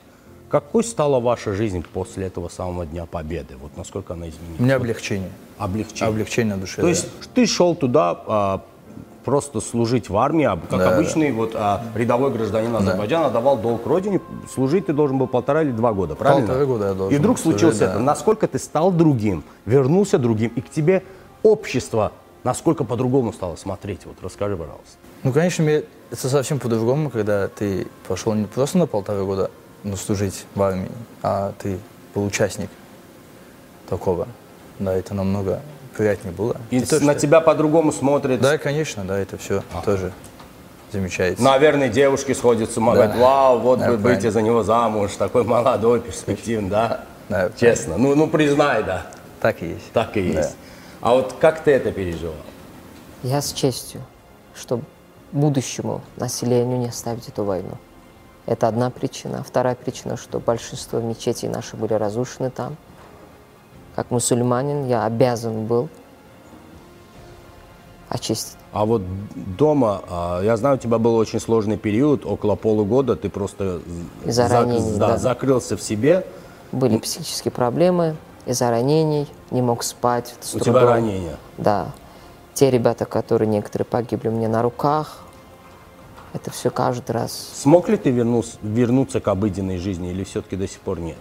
Какой 0.55 0.85
стала 0.85 1.19
ваша 1.19 1.53
жизнь 1.53 1.85
после 1.93 2.29
этого 2.29 2.49
самого 2.49 2.87
Дня 2.87 3.07
Победы? 3.07 3.57
Вот 3.61 3.77
насколько 3.77 4.13
она 4.13 4.29
изменилась? 4.29 4.61
У 4.61 4.63
меня 4.63 4.77
облегчение. 4.77 5.31
Облегчение. 5.59 6.09
Облегчение 6.09 6.55
на 6.55 6.61
душе, 6.61 6.77
То 6.77 6.83
да. 6.83 6.89
есть 6.91 7.09
ты 7.35 7.45
шел 7.47 7.75
туда 7.75 8.23
а, 8.29 8.61
просто 9.25 9.61
служить 9.61 10.09
в 10.09 10.17
армии, 10.17 10.45
а 10.45 10.57
как 10.57 10.79
Да, 10.79 10.95
обычный 10.95 11.33
вот 11.33 11.57
а, 11.57 11.83
рядовой 11.97 12.31
гражданин 12.31 12.77
Азербайджана 12.77 13.31
давал 13.31 13.59
долг 13.59 13.85
родине, 13.85 14.21
служить 14.49 14.87
ты 14.87 14.93
должен 14.93 15.19
был 15.19 15.27
полтора 15.27 15.63
или 15.63 15.73
два 15.73 15.93
года, 15.93 16.15
правильно? 16.15 16.47
Полтора 16.47 16.67
года 16.67 16.87
я 16.87 16.95
должен 16.95 17.17
И 17.17 17.19
вдруг 17.19 17.41
служить, 17.41 17.59
случилось 17.59 17.79
да. 17.81 17.91
это. 17.91 17.99
Насколько 17.99 18.47
ты 18.47 18.61
стал 18.61 18.93
другим, 18.93 19.43
вернулся 19.67 20.19
другим, 20.19 20.53
и 20.55 20.61
к 20.61 20.71
тебе 20.71 21.03
общество 21.43 22.13
насколько 22.45 22.85
по-другому 22.85 23.33
стало 23.33 23.57
смотреть? 23.57 24.07
Вот 24.07 24.19
расскажи, 24.23 24.57
пожалуйста. 24.57 24.99
Ну, 25.25 25.33
конечно, 25.33 25.65
мне 25.65 25.83
это 26.13 26.29
совсем 26.29 26.61
по-другому, 26.61 27.11
когда 27.11 27.49
ты 27.49 27.89
пошел 28.07 28.35
не 28.35 28.45
просто 28.45 28.79
на 28.79 28.87
полтора 28.87 29.25
года 29.25 29.51
ну, 29.85 29.97
служить 29.97 30.45
в 30.55 30.63
армии, 30.63 30.91
а 31.23 31.53
ты 31.59 31.79
был 32.15 32.25
участник 32.25 32.71
такого. 33.89 34.27
Да, 34.79 34.93
это 34.93 35.15
намного 35.15 35.61
приятнее 35.97 36.33
было. 36.35 36.57
И 36.71 36.77
Не 36.81 36.85
то, 36.85 36.99
на 37.05 37.13
что- 37.13 37.21
тебя 37.21 37.41
по-другому 37.41 37.93
смотрят. 37.93 38.41
Да, 38.41 38.59
конечно, 38.59 39.05
да, 39.05 39.19
это 39.19 39.39
все 39.39 39.63
тоже 39.85 40.13
замечается. 40.93 41.43
Наверное, 41.43 41.89
девушки 41.89 42.33
сходят 42.33 42.71
с 42.73 42.77
ума, 42.77 42.95
Да. 42.95 43.03
говорят, 43.05 43.21
вау, 43.23 43.59
вот 43.61 43.79
Да, 43.79 43.87
бы 43.87 43.93
выйти 43.93 44.03
правильно. 44.03 44.31
за 44.33 44.43
него 44.43 44.63
замуж, 44.63 45.13
такой 45.17 45.45
молодой, 45.45 46.01
перспективный, 46.01 46.71
да? 46.71 47.05
Да, 47.29 47.51
Честно, 47.59 47.97
ну, 47.97 48.15
ну 48.15 48.29
признай, 48.29 48.83
да, 48.83 49.07
Так 49.41 49.63
и 49.63 49.69
есть. 49.69 49.91
так 49.93 50.17
и 50.17 50.33
Да. 50.33 50.41
есть. 50.41 50.57
А 51.01 51.15
вот 51.15 51.35
как 51.41 51.63
ты 51.65 51.71
это 51.71 51.91
переживал? 51.91 52.35
Я 53.23 53.41
с 53.41 53.53
честью, 53.53 54.03
что 54.55 54.81
будущему 55.33 56.03
населению 56.17 56.79
не 56.79 56.89
оставить 56.89 57.29
эту 57.29 57.45
войну. 57.45 57.79
Это 58.47 58.69
одна 58.69 58.91
причина. 58.91 59.43
Вторая 59.43 59.75
причина, 59.75 60.17
что 60.17 60.39
большинство 60.39 61.01
мечетей 61.01 61.49
наши 61.49 61.77
были 61.77 61.95
разрушены 61.95 62.51
там. 62.51 62.77
Как 63.97 64.11
мусульманин 64.11 64.87
я 64.87 65.05
обязан 65.05 65.67
был 65.67 65.89
очистить. 68.09 68.57
А 68.73 68.85
вот 68.85 69.03
дома, 69.57 70.03
а, 70.09 70.43
я 70.43 70.57
знаю, 70.57 70.77
у 70.77 70.79
тебя 70.79 70.99
был 70.99 71.15
очень 71.15 71.41
сложный 71.41 71.77
период, 71.77 72.27
около 72.27 72.57
полугода, 72.57 73.17
ты 73.17 73.31
просто 73.31 73.81
Из-за 74.25 74.49
ранений, 74.49 74.99
да, 74.99 75.09
да. 75.09 75.17
закрылся 75.17 75.77
в 75.77 75.83
себе. 75.83 76.27
Были 76.73 76.99
психические 76.99 77.53
проблемы 77.53 78.17
из-за 78.47 78.71
ранений, 78.71 79.29
не 79.51 79.63
мог 79.63 79.83
спать. 79.83 80.35
У 80.55 80.59
тебя 80.59 80.73
трудом. 80.73 80.89
ранение. 80.89 81.37
Да. 81.57 81.93
Те 82.53 82.71
ребята, 82.71 83.05
которые 83.05 83.49
некоторые 83.49 83.87
погибли 83.87 84.29
у 84.29 84.33
меня 84.33 84.49
на 84.49 84.63
руках, 84.63 85.24
это 86.35 86.51
все 86.51 86.71
каждый 86.71 87.13
раз. 87.13 87.33
Смог 87.55 87.89
ли 87.89 87.97
ты 87.97 88.11
вернуться, 88.11 88.59
вернуться 88.63 89.21
к 89.21 89.29
обыденной 89.29 89.79
жизни 89.79 90.11
или 90.11 90.25
все-таки 90.25 90.57
до 90.57 90.69
сих 90.69 90.81
пор 90.81 91.01
нет? 91.01 91.17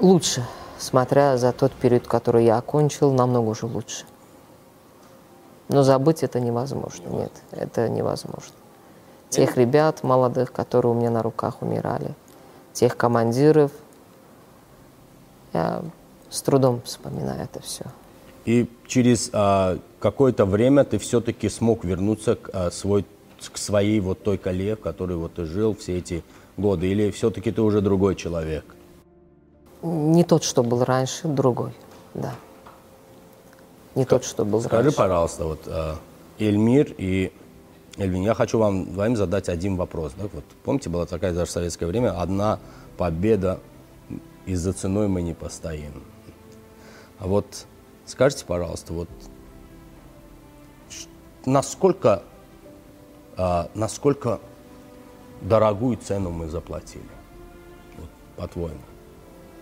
Лучше, 0.00 0.46
смотря 0.78 1.38
за 1.38 1.52
тот 1.52 1.72
период, 1.72 2.06
который 2.06 2.44
я 2.44 2.58
окончил, 2.58 3.12
намного 3.12 3.48
уже 3.48 3.66
лучше. 3.66 4.04
Но 5.68 5.82
забыть 5.82 6.22
это 6.22 6.40
невозможно. 6.40 7.08
Нет, 7.08 7.32
это 7.52 7.88
невозможно. 7.88 8.54
Тех 9.30 9.56
ребят 9.56 10.04
молодых, 10.04 10.52
которые 10.52 10.92
у 10.92 10.94
меня 10.94 11.10
на 11.10 11.22
руках 11.22 11.62
умирали, 11.62 12.14
тех 12.72 12.96
командиров, 12.96 13.72
я 15.52 15.82
с 16.28 16.42
трудом 16.42 16.82
вспоминаю 16.84 17.42
это 17.42 17.62
все. 17.62 17.84
И 18.44 18.68
через 18.86 19.30
а, 19.32 19.78
какое-то 20.00 20.44
время 20.44 20.84
ты 20.84 20.98
все-таки 20.98 21.48
смог 21.48 21.84
вернуться 21.84 22.36
к, 22.36 22.50
а, 22.52 22.70
свой, 22.70 23.06
к 23.52 23.58
своей 23.58 24.00
вот 24.00 24.22
той 24.22 24.38
коле, 24.38 24.76
в 24.76 24.80
которой 24.80 25.16
вот 25.16 25.34
ты 25.34 25.44
жил 25.44 25.74
все 25.74 25.98
эти 25.98 26.22
годы, 26.56 26.88
или 26.88 27.10
все-таки 27.10 27.50
ты 27.50 27.62
уже 27.62 27.80
другой 27.80 28.16
человек? 28.16 28.64
Не 29.82 30.24
тот, 30.24 30.44
что 30.44 30.62
был 30.62 30.84
раньше, 30.84 31.28
другой, 31.28 31.72
да. 32.14 32.34
Не 33.94 34.04
тот, 34.04 34.24
что 34.24 34.44
был 34.44 34.60
Скажи, 34.60 34.84
раньше. 34.84 34.96
пожалуйста, 34.96 35.44
вот 35.44 35.60
а, 35.66 35.96
Эльмир 36.38 36.94
и 36.98 37.32
Эльвин, 37.96 38.22
я 38.22 38.34
хочу 38.34 38.58
вам 38.58 38.92
двоим 38.92 39.14
задать 39.14 39.48
один 39.48 39.76
вопрос. 39.76 40.12
Да? 40.16 40.24
Вот, 40.32 40.44
помните, 40.64 40.90
была 40.90 41.06
такая 41.06 41.32
даже 41.32 41.46
в 41.46 41.50
советское 41.50 41.86
время, 41.86 42.20
одна 42.20 42.58
победа, 42.96 43.60
и 44.46 44.54
за 44.54 44.72
ценой 44.72 45.06
мы 45.08 45.22
не 45.22 45.32
постоим. 45.32 46.02
А 47.18 47.26
вот 47.26 47.66
скажите, 48.04 48.44
пожалуйста, 48.44 48.92
вот 48.92 49.08
насколько, 51.46 52.22
насколько 53.74 54.40
дорогую 55.40 55.96
цену 55.96 56.30
мы 56.30 56.48
заплатили, 56.48 57.04
вот, 57.98 58.08
по-твоему? 58.36 58.80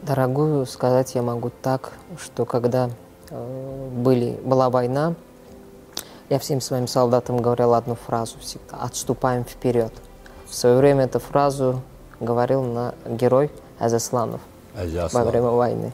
Дорогую 0.02 0.66
сказать 0.66 1.14
я 1.14 1.22
могу 1.22 1.50
так, 1.62 1.92
что 2.18 2.44
когда 2.44 2.90
э, 3.30 3.88
были, 3.94 4.38
была 4.44 4.68
война, 4.68 5.14
я 6.28 6.38
всем 6.38 6.60
своим 6.60 6.88
солдатам 6.88 7.40
говорил 7.40 7.74
одну 7.74 7.94
фразу 7.94 8.38
всегда 8.40 8.78
«отступаем 8.80 9.44
вперед». 9.44 9.92
В 10.46 10.54
свое 10.54 10.76
время 10.76 11.04
эту 11.04 11.18
фразу 11.20 11.82
говорил 12.20 12.62
на 12.62 12.94
герой 13.06 13.50
Азасланов 13.78 14.40
Азия 14.76 15.08
во 15.12 15.24
время 15.24 15.48
войны, 15.48 15.92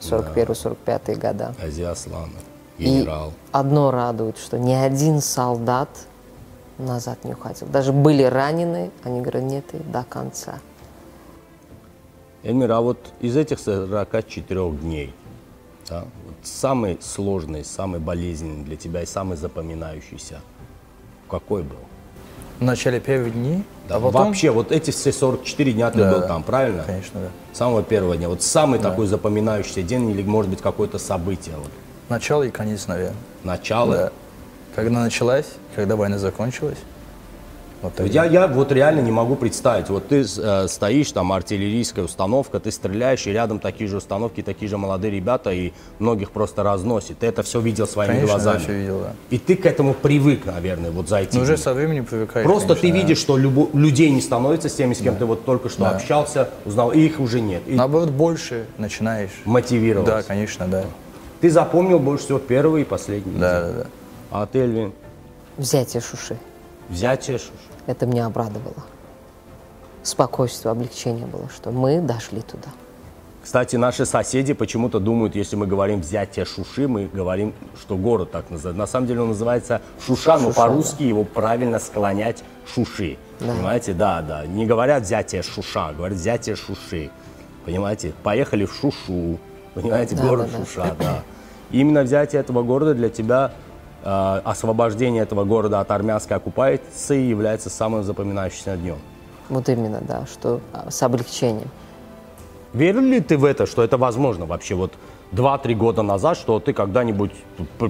41-45 0.00 1.14
года. 1.16 1.54
Азия 1.62 1.88
Асланов, 1.88 2.42
И 2.78 2.84
генерал. 2.84 3.32
одно 3.52 3.90
радует, 3.90 4.38
что 4.38 4.58
ни 4.58 4.72
один 4.72 5.20
солдат 5.20 5.88
назад 6.78 7.24
не 7.24 7.32
уходил. 7.32 7.66
Даже 7.68 7.92
были 7.92 8.22
ранены, 8.22 8.90
они 9.02 9.20
говорят, 9.20 9.42
нет, 9.44 9.64
и 9.74 9.78
до 9.78 10.04
конца. 10.04 10.58
Эльмир, 12.42 12.72
а 12.72 12.80
вот 12.80 12.98
из 13.20 13.36
этих 13.36 13.58
44 13.58 14.70
дней, 14.72 15.14
да, 15.88 16.04
вот 16.26 16.34
самый 16.42 16.98
сложный, 17.00 17.64
самый 17.64 18.00
болезненный 18.00 18.64
для 18.64 18.76
тебя 18.76 19.02
и 19.02 19.06
самый 19.06 19.36
запоминающийся, 19.36 20.40
какой 21.30 21.62
был? 21.62 21.76
В 22.60 22.62
начале 22.62 23.00
первых 23.00 23.32
дней, 23.32 23.64
Да, 23.88 23.96
а 23.96 24.00
потом... 24.00 24.26
Вообще, 24.26 24.50
вот 24.50 24.70
эти 24.72 24.90
все 24.92 25.10
44 25.12 25.72
дня 25.72 25.90
ты 25.90 25.98
Да, 25.98 26.12
был 26.12 26.20
да. 26.20 26.28
там, 26.28 26.42
правильно? 26.42 26.84
Конечно, 26.84 27.20
да. 27.20 27.28
С 27.52 27.58
самого 27.58 27.82
первого 27.82 28.16
дня. 28.16 28.28
Вот 28.28 28.42
самый 28.42 28.78
такой 28.78 29.06
запоминающийся 29.06 29.82
день 29.82 30.08
или, 30.10 30.22
может 30.22 30.50
быть, 30.50 30.60
какое-то 30.62 30.98
событие? 30.98 31.56
Вот, 31.56 31.70
Начало 32.08 32.44
и 32.44 32.50
конец, 32.50 32.86
наверное. 32.86 33.16
начало? 33.42 33.96
Да. 33.96 34.12
Когда 34.74 35.00
началась, 35.00 35.46
когда 35.76 35.96
война 35.96 36.18
закончилась. 36.18 36.78
Вот 37.82 37.94
тогда. 37.94 38.10
Я, 38.10 38.24
я 38.24 38.46
вот 38.48 38.72
реально 38.72 39.00
не 39.00 39.10
могу 39.12 39.36
представить. 39.36 39.90
Вот 39.90 40.08
ты 40.08 40.24
э, 40.24 40.68
стоишь, 40.68 41.12
там 41.12 41.30
артиллерийская 41.32 42.02
установка, 42.04 42.58
ты 42.58 42.70
стреляешь, 42.70 43.26
и 43.26 43.30
рядом 43.30 43.58
такие 43.58 43.90
же 43.90 43.98
установки, 43.98 44.40
такие 44.42 44.70
же 44.70 44.78
молодые 44.78 45.10
ребята, 45.10 45.50
и 45.52 45.72
многих 45.98 46.30
просто 46.30 46.62
разносит. 46.62 47.18
Ты 47.18 47.26
это 47.26 47.42
все 47.42 47.60
видел 47.60 47.86
своими 47.86 48.12
Конечно, 48.14 48.34
глазами. 48.34 48.56
да, 48.56 48.62
все 48.64 48.72
видел, 48.72 49.00
да. 49.00 49.12
И 49.28 49.38
ты 49.38 49.54
к 49.56 49.66
этому 49.66 49.92
привык, 49.92 50.46
наверное, 50.46 50.90
вот 50.90 51.10
за 51.10 51.18
эти 51.18 51.36
Но 51.36 51.42
уже 51.42 51.58
со 51.58 51.74
временем 51.74 52.06
привыкаешь. 52.06 52.46
Просто 52.46 52.68
конечно, 52.68 52.88
ты 52.88 52.92
да. 52.94 52.98
видишь, 53.00 53.18
что 53.18 53.36
любо- 53.36 53.68
людей 53.74 54.10
не 54.10 54.22
становится 54.22 54.70
с 54.70 54.74
теми, 54.74 54.94
с 54.94 55.00
кем 55.00 55.16
ты 55.16 55.26
вот 55.26 55.44
только 55.44 55.68
что 55.68 55.86
общался, 55.86 56.48
узнал, 56.64 56.90
и 56.90 57.00
их 57.00 57.20
уже 57.20 57.42
нет. 57.42 57.62
И 57.66 57.74
Наоборот, 57.74 58.08
больше 58.10 58.64
начинаешь. 58.78 59.30
мотивировался. 59.44 60.10
Да, 60.16 60.22
конечно, 60.22 60.66
да. 60.66 60.84
Ты 61.42 61.50
запомнил 61.50 61.98
больше 61.98 62.24
всего 62.24 62.38
первый 62.38 62.80
и 62.82 62.84
последний. 62.86 63.38
Да, 63.38 63.62
день. 63.62 63.72
да, 63.74 63.82
да. 63.82 63.86
А 64.34 64.46
ты, 64.46 64.58
Эльвин, 64.58 64.92
Взятие 65.56 66.02
Шуши. 66.02 66.36
взятие 66.88 67.38
Шуш. 67.38 67.52
Это 67.86 68.04
меня 68.04 68.26
обрадовало. 68.26 68.82
Спокойствие, 70.02 70.72
облегчение 70.72 71.24
было, 71.24 71.48
что 71.54 71.70
мы 71.70 72.00
дошли 72.00 72.40
туда. 72.40 72.66
Кстати, 73.44 73.76
наши 73.76 74.04
соседи 74.04 74.52
почему-то 74.52 74.98
думают, 74.98 75.36
если 75.36 75.54
мы 75.54 75.68
говорим 75.68 76.00
взятие 76.00 76.46
Шуши, 76.46 76.88
мы 76.88 77.06
говорим, 77.06 77.54
что 77.80 77.96
город 77.96 78.32
так 78.32 78.50
называется. 78.50 78.76
На 78.76 78.88
самом 78.88 79.06
деле 79.06 79.20
он 79.20 79.28
называется 79.28 79.80
Шуша, 80.04 80.36
но 80.38 80.52
по-русски 80.52 81.04
его 81.04 81.22
правильно 81.22 81.78
склонять 81.78 82.42
Шуши. 82.66 83.18
Понимаете? 83.38 83.92
Да, 83.92 84.20
да. 84.20 84.44
Не 84.46 84.66
говорят 84.66 85.04
взятие 85.04 85.44
Шуша, 85.44 85.92
говорят 85.92 86.18
взятие 86.18 86.56
Шуши. 86.56 87.12
Понимаете? 87.64 88.14
Поехали 88.24 88.64
в 88.64 88.74
Шушу. 88.74 89.38
Понимаете? 89.74 90.16
Да, 90.16 90.22
город 90.26 90.48
да, 90.50 90.58
да. 90.58 90.64
Шуша, 90.64 90.96
да. 90.98 91.22
И 91.70 91.78
именно 91.78 92.02
взятие 92.02 92.40
этого 92.40 92.64
города 92.64 92.94
для 92.94 93.10
тебя, 93.10 93.52
освобождение 94.04 95.22
этого 95.22 95.44
города 95.44 95.80
от 95.80 95.90
армянской 95.90 96.36
оккупации 96.36 97.22
является 97.22 97.70
самым 97.70 98.04
запоминающимся 98.04 98.76
днем. 98.76 98.98
Вот 99.48 99.68
именно, 99.68 100.00
да, 100.00 100.26
что 100.26 100.60
а, 100.72 100.90
с 100.90 101.02
облегчением. 101.02 101.68
Верил 102.72 103.02
ли 103.02 103.20
ты 103.20 103.38
в 103.38 103.44
это, 103.44 103.66
что 103.66 103.82
это 103.82 103.96
возможно 103.96 104.46
вообще 104.46 104.74
вот 104.74 104.92
2-3 105.32 105.74
года 105.74 106.02
назад, 106.02 106.36
что 106.36 106.60
ты 106.60 106.72
когда-нибудь 106.72 107.32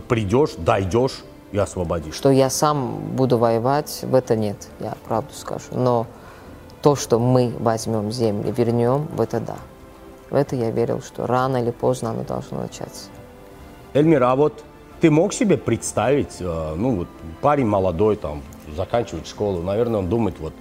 придешь, 0.08 0.50
дойдешь 0.58 1.24
и 1.52 1.58
освободишь? 1.58 2.14
Что 2.14 2.30
я 2.30 2.50
сам 2.50 3.16
буду 3.16 3.38
воевать, 3.38 4.00
в 4.02 4.14
это 4.14 4.36
нет, 4.36 4.68
я 4.80 4.94
правду 5.06 5.32
скажу. 5.32 5.66
Но 5.72 6.06
то, 6.82 6.96
что 6.96 7.18
мы 7.18 7.52
возьмем 7.58 8.12
земли, 8.12 8.50
вернем, 8.50 9.06
в 9.16 9.20
это 9.20 9.40
да. 9.40 9.56
В 10.30 10.34
это 10.34 10.56
я 10.56 10.70
верил, 10.70 11.00
что 11.00 11.26
рано 11.26 11.58
или 11.58 11.70
поздно 11.70 12.10
оно 12.10 12.24
должно 12.24 12.60
начаться. 12.60 13.08
Эльмира, 13.94 14.32
а 14.32 14.36
вот 14.36 14.64
ты 15.00 15.10
мог 15.10 15.32
себе 15.32 15.56
представить, 15.56 16.36
э, 16.40 16.74
ну 16.76 16.96
вот 16.96 17.08
парень 17.40 17.66
молодой, 17.66 18.16
там, 18.16 18.42
заканчивает 18.76 19.26
школу, 19.26 19.62
наверное, 19.62 20.00
он 20.00 20.08
думает, 20.08 20.36
вот, 20.38 20.52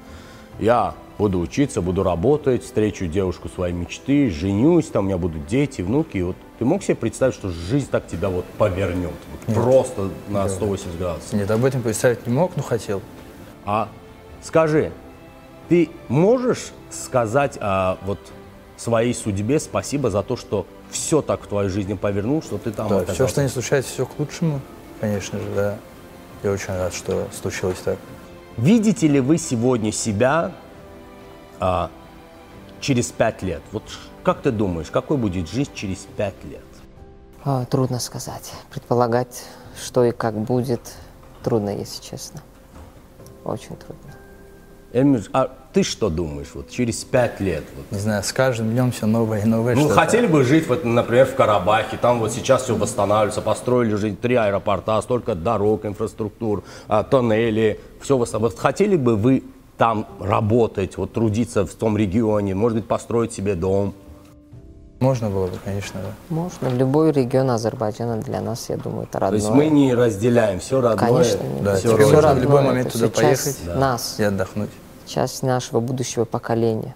я 0.59 0.95
буду 1.17 1.39
учиться, 1.39 1.81
буду 1.81 2.03
работать, 2.03 2.63
встречу 2.63 3.07
девушку 3.07 3.49
своей 3.49 3.73
мечты, 3.73 4.29
женюсь, 4.29 4.87
там 4.87 5.05
у 5.05 5.07
меня 5.07 5.17
будут 5.17 5.45
дети, 5.47 5.81
внуки. 5.81 6.19
Вот 6.19 6.35
ты 6.59 6.65
мог 6.65 6.83
себе 6.83 6.95
представить, 6.95 7.35
что 7.35 7.49
жизнь 7.49 7.87
так 7.89 8.07
тебя 8.07 8.29
вот 8.29 8.45
повернет? 8.57 9.13
Вот 9.31 9.55
просто 9.55 10.09
на 10.29 10.47
180 10.49 10.97
градусов. 10.97 11.33
Нет, 11.33 11.49
об 11.49 11.63
этом 11.65 11.81
представить 11.81 12.25
не 12.27 12.33
мог, 12.33 12.55
но 12.55 12.63
хотел. 12.63 13.01
А 13.65 13.89
скажи, 14.41 14.91
ты 15.69 15.89
можешь 16.07 16.71
сказать 16.89 17.57
а, 17.61 17.97
вот 18.05 18.19
своей 18.77 19.13
судьбе 19.13 19.59
спасибо 19.59 20.09
за 20.09 20.23
то, 20.23 20.35
что 20.35 20.65
все 20.93 21.21
так 21.21 21.41
в 21.43 21.47
твоей 21.47 21.69
жизни 21.69 21.93
повернул, 21.93 22.41
что 22.41 22.57
ты 22.57 22.71
там 22.71 22.87
Да, 22.87 22.97
оказался? 22.97 23.13
все, 23.13 23.27
что 23.27 23.43
не 23.43 23.49
случается, 23.49 23.91
все 23.91 24.05
к 24.05 24.17
лучшему, 24.17 24.61
конечно 25.01 25.39
же, 25.39 25.49
да. 25.55 25.77
Я 26.43 26.51
очень 26.51 26.73
рад, 26.73 26.93
что 26.93 27.27
случилось 27.41 27.79
так. 27.79 27.97
Видите 28.57 29.07
ли 29.07 29.19
вы 29.19 29.37
сегодня 29.37 29.91
себя 29.91 30.51
а, 31.59 31.89
через 32.79 33.11
пять 33.11 33.41
лет? 33.41 33.61
Вот 33.71 33.83
как 34.23 34.41
ты 34.41 34.51
думаешь, 34.51 34.91
какой 34.91 35.17
будет 35.17 35.49
жизнь 35.49 35.71
через 35.73 35.99
пять 36.17 36.35
лет? 36.43 36.63
А, 37.43 37.65
трудно 37.65 37.99
сказать. 37.99 38.51
Предполагать, 38.69 39.43
что 39.81 40.03
и 40.05 40.11
как 40.11 40.35
будет, 40.39 40.93
трудно, 41.43 41.69
если 41.75 42.01
честно. 42.01 42.41
Очень 43.43 43.75
трудно. 43.75 44.13
Эльмир, 44.93 45.23
а 45.33 45.49
ты 45.73 45.81
что 45.81 46.09
думаешь 46.09 46.49
вот 46.53 46.69
через 46.69 47.03
пять 47.03 47.39
лет? 47.39 47.63
Вот? 47.75 47.85
Не 47.91 47.97
знаю, 47.97 48.21
с 48.23 48.31
каждым 48.31 48.69
днем 48.71 48.91
все 48.91 49.07
новое 49.07 49.41
и 49.41 49.45
новое. 49.45 49.75
Ну, 49.75 49.89
хотели 49.89 50.27
бы 50.27 50.43
жить, 50.43 50.67
вот, 50.67 50.85
например, 50.85 51.25
в 51.25 51.33
Карабахе, 51.33 51.97
там 51.97 52.19
вот 52.19 52.31
сейчас 52.31 52.63
все 52.63 52.75
восстанавливается, 52.75 53.41
построили 53.41 53.95
же 53.95 54.11
три 54.13 54.35
аэропорта, 54.35 55.01
столько 55.01 55.33
дорог, 55.33 55.85
инфраструктур, 55.85 56.63
а, 56.87 57.03
тоннели, 57.03 57.79
все 58.01 58.17
восстанавливается. 58.19 58.61
Хотели 58.61 58.95
бы 58.95 59.15
вы 59.15 59.43
там 59.79 60.05
работать, 60.19 60.95
вот 60.97 61.11
трудиться 61.11 61.65
в 61.65 61.73
том 61.73 61.97
регионе, 61.97 62.53
может 62.53 62.77
быть, 62.77 62.87
построить 62.87 63.33
себе 63.33 63.55
дом? 63.55 63.95
Можно 64.99 65.29
было 65.31 65.47
бы, 65.47 65.57
конечно, 65.65 65.99
да. 66.01 66.09
Можно. 66.33 66.67
Любой 66.69 67.11
регион 67.11 67.49
Азербайджана 67.49 68.17
для 68.21 68.39
нас, 68.41 68.69
я 68.69 68.77
думаю, 68.77 69.03
это 69.03 69.13
То 69.13 69.19
родное. 69.21 69.39
есть 69.39 69.49
мы 69.49 69.65
не 69.65 69.93
разделяем 69.95 70.59
все 70.59 70.79
родное, 70.79 71.09
Конечно, 71.09 71.43
нет. 71.43 71.63
Да, 71.63 71.75
все 71.75 71.87
Всё 71.89 71.97
можно 71.97 72.15
в 72.17 72.19
родное, 72.23 72.43
любой 72.43 72.61
момент 72.61 72.87
это 72.89 72.99
туда 73.09 73.21
часть 73.21 73.63
поехать. 73.63 73.79
нас, 73.79 74.15
И 74.19 74.23
отдохнуть. 74.23 74.69
Часть 75.13 75.43
нашего 75.43 75.79
будущего 75.79 76.25
поколения. 76.25 76.95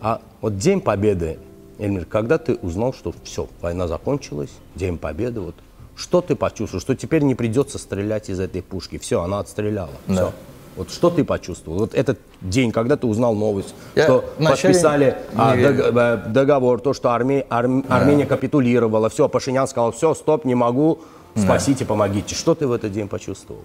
А 0.00 0.20
вот 0.42 0.58
День 0.58 0.80
Победы, 0.80 1.38
Эльмир, 1.78 2.04
когда 2.04 2.36
ты 2.38 2.56
узнал, 2.56 2.92
что 2.92 3.14
все, 3.24 3.48
война 3.62 3.88
закончилась, 3.88 4.50
День 4.74 4.98
Победы, 4.98 5.40
вот 5.40 5.54
что 5.96 6.20
ты 6.20 6.36
почувствовал, 6.36 6.80
что 6.82 6.94
теперь 6.94 7.22
не 7.22 7.34
придется 7.34 7.78
стрелять 7.78 8.28
из 8.28 8.38
этой 8.38 8.62
пушки, 8.62 8.98
все, 8.98 9.22
она 9.22 9.38
отстреляла, 9.38 9.90
Да. 10.06 10.14
все. 10.14 10.32
Вот 10.76 10.90
что 10.90 11.08
ты 11.08 11.22
почувствовал? 11.24 11.78
Вот 11.78 11.94
этот 11.94 12.18
день, 12.40 12.72
когда 12.72 12.96
ты 12.96 13.06
узнал 13.06 13.34
новость, 13.36 13.72
Я 13.94 14.02
что 14.04 14.24
подписали 14.44 15.16
не 15.32 15.40
а, 15.40 15.54
верил. 15.54 15.84
дог- 15.92 15.96
э, 15.96 16.16
договор, 16.30 16.80
то, 16.80 16.92
что 16.92 17.10
Арме- 17.10 17.46
Арм- 17.48 17.86
Армения 17.88 18.26
капитулировала, 18.26 19.08
все, 19.08 19.28
Пашинян 19.28 19.68
сказал, 19.68 19.92
все, 19.92 20.14
стоп, 20.14 20.44
не 20.44 20.56
могу, 20.56 20.98
спасите, 21.36 21.84
помогите. 21.86 22.34
Что 22.34 22.56
ты 22.56 22.66
в 22.66 22.72
этот 22.72 22.90
день 22.92 23.06
почувствовал? 23.06 23.62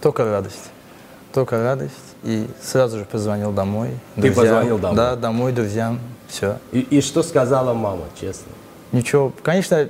Только 0.00 0.24
радость. 0.24 0.70
Только 1.34 1.60
радость. 1.60 1.94
И 2.22 2.46
сразу 2.62 2.98
же 3.00 3.04
позвонил 3.04 3.50
домой. 3.50 3.90
Ты 4.14 4.30
позвонил 4.30 4.78
домой? 4.78 4.96
Да, 4.96 5.16
домой, 5.16 5.52
друзьям. 5.52 5.98
Все. 6.28 6.58
И, 6.70 6.78
и 6.80 7.00
что 7.00 7.24
сказала 7.24 7.74
мама, 7.74 8.04
честно? 8.18 8.52
Ничего. 8.92 9.32
Конечно, 9.42 9.88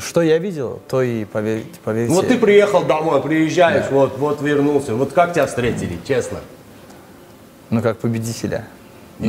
что 0.00 0.22
я 0.22 0.38
видел, 0.38 0.80
то 0.88 1.02
и 1.02 1.26
поверьте. 1.26 1.68
поверьте. 1.84 2.14
Вот 2.14 2.28
ты 2.28 2.38
приехал 2.38 2.82
домой, 2.82 3.20
приезжаешь, 3.20 3.90
вот, 3.90 4.16
вот 4.16 4.40
вернулся. 4.40 4.94
Вот 4.94 5.12
как 5.12 5.34
тебя 5.34 5.46
встретили, 5.46 5.98
честно? 6.08 6.38
Ну, 7.68 7.82
как 7.82 7.98
победителя. 7.98 8.66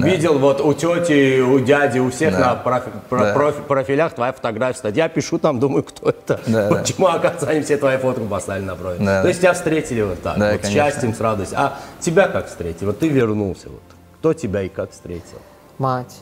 Видел 0.02 0.40
вот 0.40 0.60
у 0.60 0.74
тети, 0.74 1.40
у 1.42 1.60
дяди, 1.60 2.00
у 2.00 2.10
всех 2.10 2.34
Да. 2.34 2.40
на 2.40 2.56
профи- 2.56 2.92
про- 3.10 3.20
Да. 3.20 3.34
профи- 3.34 3.62
профилях 3.62 4.14
твоя 4.16 4.34
фотография 4.34 4.78
стоит. 4.80 4.98
Я 4.98 5.08
пишу 5.08 5.38
там, 5.38 5.60
думаю, 5.60 5.84
кто 5.84 6.10
это? 6.10 6.40
Да, 6.48 6.70
да. 6.70 6.76
Почему, 6.80 7.08
оказывается, 7.08 7.50
они 7.50 7.62
все 7.62 7.78
твои 7.78 7.98
фотку 7.98 8.26
поставили 8.26 8.66
на 8.66 8.76
профиль? 8.76 9.06
Да, 9.06 9.18
То 9.18 9.24
да. 9.24 9.28
есть 9.30 9.40
тебя 9.42 9.54
встретили 9.54 10.02
вот 10.02 10.22
так, 10.22 10.38
Да, 10.40 10.52
вот 10.52 10.60
с 10.62 10.64
конечно. 10.64 10.84
счастьем, 10.92 11.14
с 11.14 11.20
радостью. 11.22 11.60
А 11.60 11.78
тебя 12.00 12.28
как 12.28 12.48
встретили? 12.48 12.86
Вот 12.86 13.00
ты 13.00 13.08
вернулся, 13.08 13.70
вот. 13.70 13.82
Кто 14.20 14.34
тебя 14.34 14.64
и 14.64 14.70
как 14.70 14.92
встретил? 14.92 15.38
Мать, 15.78 16.16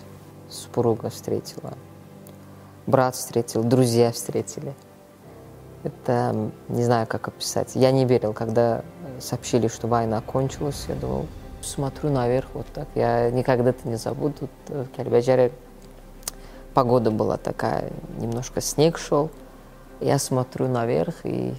супруга 0.50 1.10
встретила, 1.10 1.74
брат 2.88 3.16
встретил, 3.16 3.64
друзья 3.64 4.12
встретили. 4.12 4.74
Это, 5.84 6.36
не 6.68 6.84
знаю, 6.84 7.08
как 7.08 7.28
описать. 7.28 7.72
Я 7.76 7.92
не 7.92 8.06
верил, 8.06 8.34
когда 8.34 8.80
э, 8.80 9.20
сообщили, 9.22 9.68
что 9.68 9.88
война 9.88 10.22
кончилась. 10.22 10.86
Я 10.88 10.96
думал, 10.96 11.26
смотрю 11.62 12.10
наверх 12.10 12.48
вот 12.54 12.68
так. 12.74 12.88
Я 12.96 13.30
никогда 13.32 13.70
это 13.72 13.88
не 13.88 13.96
забуду. 13.96 14.50
В 14.68 14.86
Кельбаджаре 14.96 15.52
погода 16.74 17.12
была 17.12 17.38
такая, 17.38 17.92
немножко 18.20 18.62
снег 18.62 18.98
шел. 18.98 19.30
Я 20.00 20.18
смотрю 20.20 20.68
наверх 20.68 21.16
и 21.26 21.54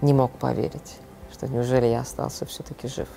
не 0.00 0.12
мог 0.12 0.32
поверить, 0.32 0.96
что 1.32 1.48
неужели 1.48 1.86
я 1.86 2.00
остался 2.00 2.46
все-таки 2.46 2.88
жив. 2.88 3.08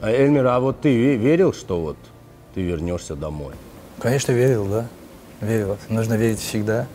А, 0.00 0.10
Эльмир, 0.10 0.46
а 0.46 0.58
вот 0.60 0.80
ты 0.80 0.88
ве- 0.88 1.16
верил, 1.16 1.52
что 1.52 1.80
вот 1.80 1.96
ты 2.54 2.62
вернешься 2.62 3.14
домой? 3.14 3.54
Конечно, 4.00 4.32
верил, 4.32 4.66
да. 4.66 4.86
Верил. 5.40 5.76
Нужно 5.88 6.14
верить 6.14 6.38
всегда. 6.40 6.86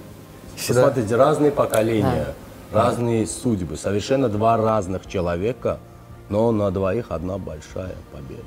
Всегда. 0.56 0.82
Посмотрите, 0.88 1.16
разные 1.16 1.52
поколения, 1.52 2.34
разные 2.72 3.28
судьбы, 3.28 3.78
совершенно 3.78 4.28
два 4.28 4.58
разных 4.58 5.06
человека, 5.08 5.80
но 6.30 6.52
на 6.52 6.72
двоих 6.72 7.08
одна 7.10 7.38
большая 7.38 7.96
победа. 8.12 8.44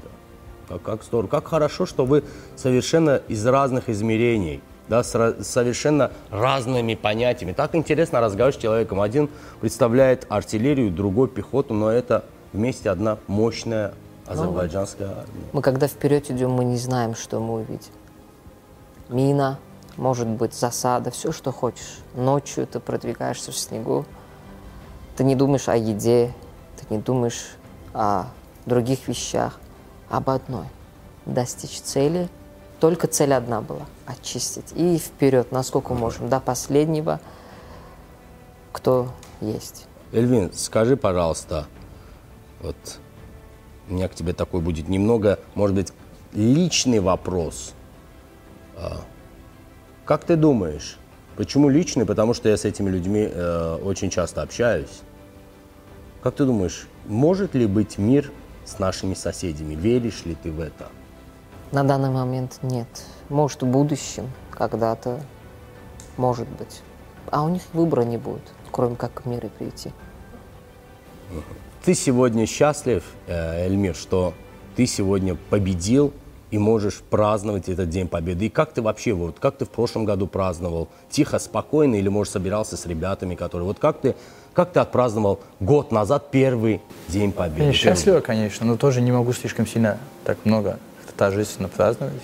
Как, 0.69 0.83
как 0.83 1.03
здорово, 1.03 1.31
как 1.31 1.49
хорошо, 1.49 1.87
что 1.87 2.05
вы 2.05 2.25
совершенно 2.57 3.23
из 3.29 3.45
разных 3.47 3.89
измерений, 3.89 4.61
да, 4.89 5.03
с 5.03 5.37
совершенно 5.43 6.11
разными 6.31 6.95
понятиями. 6.95 7.53
Так 7.53 7.75
интересно 7.75 8.21
разговаривать 8.21 8.57
с 8.57 8.63
человеком. 8.63 9.01
Один 9.01 9.29
представляет 9.61 10.27
артиллерию, 10.29 10.91
другой 10.91 11.29
пехоту, 11.29 11.75
но 11.75 11.91
это 11.91 12.25
вместе 12.53 12.91
одна 12.91 13.19
мощная 13.27 13.95
азербайджанская 14.27 15.09
армия. 15.09 15.45
Мы 15.53 15.63
когда 15.63 15.89
вперед 15.89 16.31
идем, 16.31 16.51
мы 16.53 16.65
не 16.65 16.77
знаем, 16.77 17.15
что 17.15 17.41
мы 17.41 17.55
увидим. 17.55 17.93
Мина, 19.09 19.59
может 19.97 20.29
быть, 20.29 20.55
засада, 20.55 21.11
все, 21.11 21.33
что 21.33 21.51
хочешь. 21.51 22.01
Ночью 22.15 22.67
ты 22.67 22.79
продвигаешься 22.79 23.53
в 23.53 23.57
снегу, 23.57 24.05
ты 25.17 25.25
не 25.25 25.35
думаешь 25.35 25.69
о 25.69 25.77
еде, 25.77 26.35
ты 26.77 26.95
не 26.95 27.01
думаешь 27.01 27.57
о 27.95 28.27
других 28.67 29.09
вещах, 29.09 29.59
об 30.09 30.31
одной. 30.31 30.67
Достичь 31.27 31.81
цели. 31.81 32.29
Только 32.81 33.07
цель 33.09 33.35
одна 33.35 33.61
была– 33.61 33.87
очистить. 34.07 34.73
И 34.75 34.99
вперед, 34.99 35.51
насколько 35.51 35.95
можем, 35.95 36.29
до 36.29 36.39
последнего, 36.39 37.21
кто 38.73 39.11
есть. 39.41 39.87
Эльвин, 40.13 40.53
скажи, 40.53 40.97
пожалуйста, 40.97 41.67
вот 42.61 42.77
у 43.89 43.95
меня 43.95 44.09
к 44.09 44.15
тебе 44.15 44.33
такой 44.33 44.61
будет 44.61 44.89
немного, 44.89 45.39
может 45.55 45.75
быть, 45.75 45.93
личный 46.33 47.01
вопрос. 47.01 47.73
А, 48.77 49.01
Как 50.05 50.25
ты 50.25 50.37
думаешь, 50.37 50.99
почему 51.37 51.69
личный? 51.69 52.07
Потому 52.07 52.33
что 52.33 52.49
я 52.49 52.57
с 52.57 52.65
этими 52.65 52.91
людьми 52.91 53.29
э, 53.31 53.79
очень 53.83 54.11
часто 54.11 54.43
общаюсь. 54.43 55.03
Как 56.29 56.35
ты 56.35 56.45
думаешь, 56.45 56.87
может 57.07 57.55
ли 57.55 57.65
быть 57.65 57.97
мир 57.97 58.31
с 58.67 58.79
нашими 58.79 59.15
соседями? 59.15 59.75
Веришь 59.75 60.27
ли 60.27 60.35
ты 60.35 60.53
в 60.53 60.61
это? 60.61 60.91
На 61.73 61.85
данный 61.85 62.11
момент 62.11 62.59
нет. 62.61 62.87
Может, 63.31 63.63
в 63.63 63.67
будущем 63.67 64.31
когда-то, 64.51 65.23
может 66.19 66.47
быть. 66.47 66.83
А 67.31 67.43
у 67.45 67.49
них 67.49 67.63
выбора 67.73 68.03
не 68.03 68.19
будет, 68.19 68.43
кроме 68.71 68.95
как 68.95 69.23
к 69.23 69.25
миру 69.25 69.49
прийти. 69.59 69.91
Ты 71.83 71.95
сегодня 71.95 72.45
счастлив, 72.45 73.05
э, 73.27 73.65
Эльмир, 73.65 73.95
что 73.95 74.35
ты 74.77 74.85
сегодня 74.85 75.35
победил 75.35 76.13
и 76.51 76.59
можешь 76.59 77.01
праздновать 77.11 77.69
этот 77.69 77.91
День 77.91 78.09
Победы. 78.09 78.47
И 78.47 78.49
как 78.49 78.73
ты 78.73 78.83
вообще, 78.83 79.13
вот 79.13 79.37
как 79.39 79.57
ты 79.59 79.65
в 79.65 79.69
прошлом 79.71 80.05
году 80.05 80.27
праздновал? 80.27 80.89
Тихо, 81.11 81.39
спокойно 81.39 81.97
или, 81.97 82.09
может, 82.09 82.33
собирался 82.33 82.77
с 82.77 82.87
ребятами, 82.87 83.35
которые... 83.35 83.67
Вот 83.67 83.79
как 83.79 84.01
ты, 84.01 84.15
как 84.55 84.73
ты 84.73 84.81
отпраздновал 84.81 85.41
год 85.61 85.93
назад 85.93 86.31
первый 86.31 86.81
День 87.09 87.33
Победы? 87.33 87.65
Я 87.65 87.73
счастлива, 87.73 88.21
конечно, 88.21 88.65
но 88.67 88.77
тоже 88.77 89.01
не 89.01 89.13
могу 89.13 89.33
слишком 89.33 89.67
сильно 89.67 89.99
так 90.25 90.39
много 90.45 90.79
торжественно 91.17 91.69
праздновать. 91.69 92.23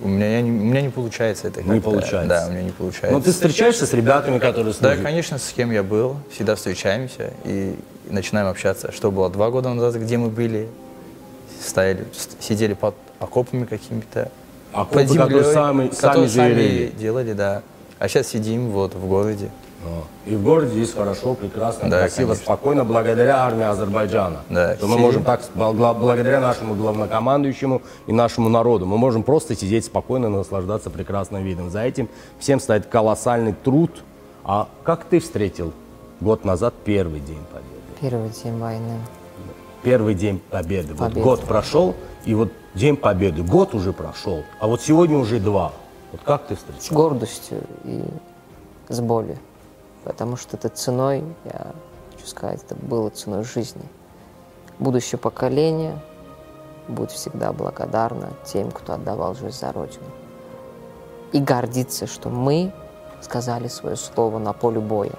У 0.00 0.06
меня, 0.06 0.40
не, 0.40 0.48
у 0.50 0.54
меня 0.54 0.80
не 0.80 0.90
получается 0.90 1.48
это. 1.48 1.60
Не 1.64 1.80
получается. 1.80 2.28
Да, 2.28 2.46
у 2.48 2.52
меня 2.52 2.62
не 2.62 2.70
получается. 2.70 3.10
Но 3.10 3.18
Ну, 3.18 3.24
ты 3.24 3.32
встречаешься 3.32 3.84
с 3.84 3.92
ребятами, 3.92 4.38
которые 4.38 4.72
Да, 4.74 4.78
служат? 4.90 5.02
конечно, 5.02 5.38
с 5.38 5.48
кем 5.50 5.72
я 5.72 5.82
был, 5.82 6.16
всегда 6.32 6.54
встречаемся 6.54 7.32
и 7.44 7.74
начинаем 8.08 8.46
общаться. 8.46 8.92
Что 8.92 9.10
было 9.10 9.28
два 9.28 9.50
года 9.50 9.74
назад, 9.74 9.96
где 10.00 10.18
мы 10.18 10.28
были, 10.28 10.68
стояли, 11.60 12.06
сидели 12.38 12.74
под 12.74 12.94
окопами 13.22 13.64
какими-то. 13.64 14.30
Окопы, 14.72 14.94
под 15.00 15.08
землей, 15.08 15.18
которые 15.24 15.44
сами- 15.52 15.90
сами 15.92 16.26
которые 16.26 16.54
рыли. 16.54 16.92
делали, 16.98 17.32
да. 17.32 17.62
А 17.98 18.08
сейчас 18.08 18.28
сидим 18.28 18.70
вот 18.70 18.94
в 18.94 19.06
городе. 19.06 19.50
И 20.26 20.36
в 20.36 20.44
городе 20.44 20.70
здесь 20.74 20.92
хорошо, 20.94 21.34
прекрасно, 21.34 21.90
Да, 21.90 21.98
красиво, 22.00 22.28
конечно. 22.28 22.44
спокойно, 22.44 22.84
благодаря 22.84 23.38
армии 23.44 23.64
Азербайджана. 23.64 24.42
Да, 24.48 24.76
Что 24.76 24.86
мы 24.86 24.96
можем 24.96 25.24
так, 25.24 25.40
бл- 25.56 25.72
благодаря 25.98 26.40
нашему 26.40 26.76
главнокомандующему 26.76 27.82
и 28.06 28.12
нашему 28.12 28.48
народу, 28.48 28.86
мы 28.86 28.96
можем 28.96 29.24
просто 29.24 29.56
сидеть 29.56 29.84
спокойно 29.84 30.26
и 30.26 30.28
наслаждаться 30.28 30.88
прекрасным 30.88 31.42
видом. 31.42 31.68
За 31.70 31.80
этим 31.82 32.08
всем 32.38 32.60
стоит 32.60 32.86
колоссальный 32.86 33.54
труд. 33.54 33.90
А 34.44 34.68
как 34.84 35.04
ты 35.04 35.18
встретил 35.18 35.72
год 36.20 36.44
назад 36.44 36.74
первый 36.84 37.18
день 37.18 37.40
Победы? 37.52 37.70
Первый 38.00 38.30
день 38.30 38.58
войны. 38.58 39.00
Первый 39.82 40.14
день 40.14 40.38
Победы. 40.50 40.94
Вот 40.94 41.08
Победы. 41.08 41.20
год 41.22 41.40
прошел, 41.44 41.94
и 42.24 42.34
вот 42.34 42.50
День 42.74 42.96
Победы. 42.96 43.42
Год 43.42 43.74
уже 43.74 43.92
прошел, 43.92 44.44
а 44.60 44.66
вот 44.66 44.80
сегодня 44.80 45.18
уже 45.18 45.40
два. 45.40 45.72
Вот 46.12 46.20
как 46.24 46.46
ты 46.46 46.54
С 46.54 46.58
встречал? 46.58 46.96
гордостью 46.96 47.62
и 47.84 48.04
с 48.88 49.00
болью. 49.00 49.38
Потому 50.04 50.36
что 50.36 50.56
это 50.56 50.68
ценой, 50.68 51.24
я 51.44 51.72
хочу 52.12 52.26
сказать, 52.26 52.60
это 52.64 52.74
было 52.76 53.08
ценой 53.10 53.44
жизни. 53.44 53.82
Будущее 54.78 55.18
поколение 55.18 55.98
будет 56.88 57.10
всегда 57.10 57.52
благодарно 57.52 58.30
тем, 58.44 58.70
кто 58.70 58.94
отдавал 58.94 59.34
жизнь 59.34 59.56
за 59.58 59.72
Родину. 59.72 60.04
И 61.32 61.40
гордиться, 61.40 62.06
что 62.06 62.28
мы 62.30 62.72
сказали 63.20 63.68
свое 63.68 63.96
слово 63.96 64.38
на 64.38 64.52
поле 64.52 64.80
боя. 64.80 65.12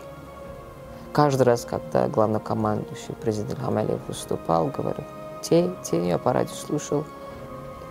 Каждый 1.13 1.43
раз, 1.43 1.63
когда 1.63 2.07
главнокомандующий 2.07 3.13
президент 3.21 3.59
Хамалиев 3.59 3.99
выступал, 4.07 4.67
говорил, 4.67 5.05
те, 5.43 5.71
те, 5.83 6.07
я 6.07 6.17
по 6.17 6.33
радио 6.33 6.55
слушал, 6.55 7.05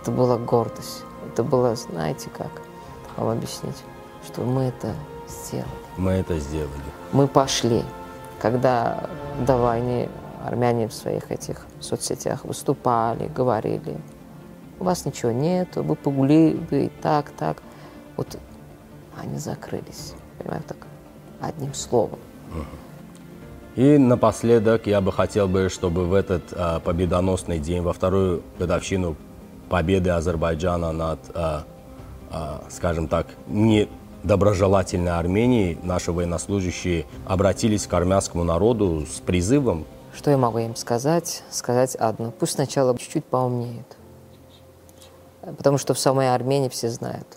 это 0.01 0.11
была 0.11 0.37
гордость. 0.37 1.03
Это 1.31 1.41
было, 1.41 1.73
знаете 1.77 2.29
как, 2.37 2.51
вам 3.15 3.29
объяснить, 3.29 3.81
что 4.25 4.41
мы 4.41 4.63
это 4.63 4.93
сделали. 5.29 5.69
Мы 5.95 6.11
это 6.11 6.37
сделали. 6.37 6.69
Мы 7.13 7.29
пошли. 7.29 7.85
Когда 8.41 9.09
до 9.47 9.55
войны 9.55 10.09
армяне 10.45 10.89
в 10.89 10.93
своих 10.93 11.31
этих 11.31 11.65
соцсетях 11.79 12.43
выступали, 12.43 13.29
говорили, 13.29 14.01
у 14.81 14.83
вас 14.83 15.05
ничего 15.05 15.31
нет, 15.31 15.77
вы 15.77 15.95
погули 15.95 16.55
бы 16.55 16.85
и 16.87 16.89
так, 16.89 17.29
так. 17.31 17.63
Вот 18.17 18.37
они 19.17 19.37
закрылись, 19.37 20.13
понимаете, 20.39 20.65
так, 20.67 20.87
одним 21.39 21.73
словом. 21.73 22.19
И 23.75 23.97
напоследок 23.97 24.85
я 24.85 25.01
бы 25.01 25.11
хотел 25.11 25.47
бы, 25.47 25.69
чтобы 25.69 26.05
в 26.05 26.13
этот 26.13 26.43
а, 26.53 26.79
победоносный 26.79 27.57
день, 27.57 27.81
во 27.81 27.91
вторую 27.91 28.43
годовщину 28.59 29.15
победы 29.69 30.11
Азербайджана 30.11 30.91
над, 30.91 31.19
а, 31.33 31.63
а, 32.29 32.61
скажем 32.69 33.07
так, 33.07 33.25
недоброжелательной 33.47 35.13
Арменией, 35.13 35.79
наши 35.81 36.11
военнослужащие 36.11 37.07
обратились 37.25 37.87
к 37.87 37.93
армянскому 37.93 38.43
народу 38.43 39.07
с 39.11 39.19
призывом 39.19 39.85
Что 40.15 40.29
я 40.29 40.37
могу 40.37 40.59
им 40.59 40.75
сказать? 40.75 41.43
Сказать 41.49 41.95
одно. 41.95 42.31
Пусть 42.31 42.53
сначала 42.53 42.95
чуть-чуть 42.95 43.25
поумнеют. 43.25 43.97
Потому 45.41 45.79
что 45.79 45.95
в 45.95 45.99
самой 45.99 46.33
Армении 46.33 46.69
все 46.69 46.89
знают, 46.89 47.27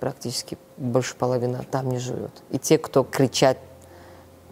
практически 0.00 0.58
больше 0.78 1.14
половины 1.14 1.60
там 1.70 1.90
не 1.90 1.98
живет. 1.98 2.42
И 2.50 2.58
те, 2.58 2.76
кто 2.76 3.04
кричат 3.04 3.58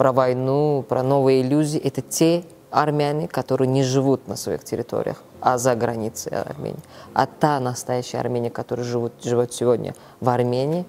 про 0.01 0.13
войну, 0.13 0.83
про 0.89 1.03
новые 1.03 1.43
иллюзии, 1.43 1.79
это 1.79 2.01
те 2.01 2.45
армяне, 2.71 3.29
которые 3.29 3.69
не 3.69 3.83
живут 3.83 4.29
на 4.29 4.37
своих 4.37 4.65
территориях, 4.65 5.23
а 5.43 5.59
за 5.59 5.75
границей 5.75 6.41
Армении. 6.41 6.81
А 7.13 7.27
та 7.27 7.61
настоящая 7.61 8.17
Армения, 8.17 8.49
которая 8.49 8.87
живут, 8.87 9.13
живет 9.23 9.53
сегодня 9.53 9.95
в 10.21 10.31
Армении, 10.31 10.87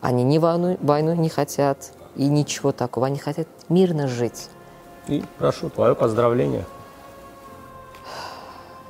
они 0.00 0.24
ни 0.24 0.38
войну, 0.38 0.76
войну 0.80 1.14
не 1.14 1.28
хотят 1.28 1.92
и 2.16 2.26
ничего 2.26 2.72
такого. 2.72 3.06
Они 3.06 3.16
хотят 3.16 3.46
мирно 3.68 4.08
жить. 4.08 4.48
и 5.06 5.22
прошу 5.38 5.70
твое 5.70 5.94
поздравление. 5.94 6.64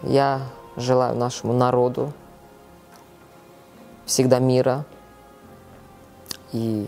Я 0.02 0.40
желаю 0.78 1.14
нашему 1.14 1.52
народу 1.52 2.10
всегда 4.06 4.38
мира 4.38 4.86
и 6.52 6.86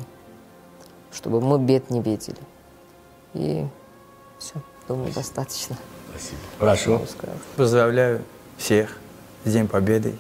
чтобы 1.13 1.43
мы 1.43 1.59
бед 1.59 1.91
не 1.91 2.01
видели. 2.01 2.39
И 3.35 3.67
все, 4.39 4.55
думаю, 4.89 5.13
достаточно. 5.13 5.77
Спасибо. 6.11 6.41
Прошу. 6.59 6.93
могу 6.93 7.07
сказать. 7.07 7.37
Поздравляю 7.57 8.23
всех 8.57 8.97
с 9.45 9.53
Днем 9.53 9.69
Победы. 9.69 10.15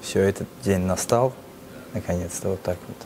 Все, 0.00 0.20
этот 0.20 0.46
день 0.62 0.80
настал. 0.80 1.32
Наконец-то 1.92 2.50
вот 2.50 2.62
так 2.62 2.78
вот. 2.86 2.96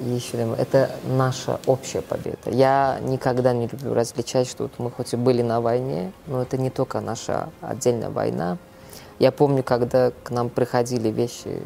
И 0.00 0.14
еще 0.14 0.38
думаю, 0.38 0.58
это 0.58 0.90
наша 1.04 1.60
общая 1.66 2.00
победа. 2.00 2.38
Я 2.46 2.98
никогда 3.02 3.52
не 3.52 3.66
люблю 3.66 3.92
различать, 3.92 4.48
что 4.48 4.64
вот 4.64 4.72
мы 4.78 4.90
хоть 4.90 5.12
и 5.12 5.16
были 5.16 5.42
на 5.42 5.60
войне, 5.60 6.12
но 6.26 6.40
это 6.40 6.56
не 6.56 6.70
только 6.70 7.00
наша 7.00 7.50
отдельная 7.60 8.08
война. 8.08 8.56
Я 9.18 9.30
помню, 9.30 9.62
когда 9.62 10.12
к 10.24 10.30
нам 10.30 10.48
приходили 10.48 11.10
вещи 11.10 11.62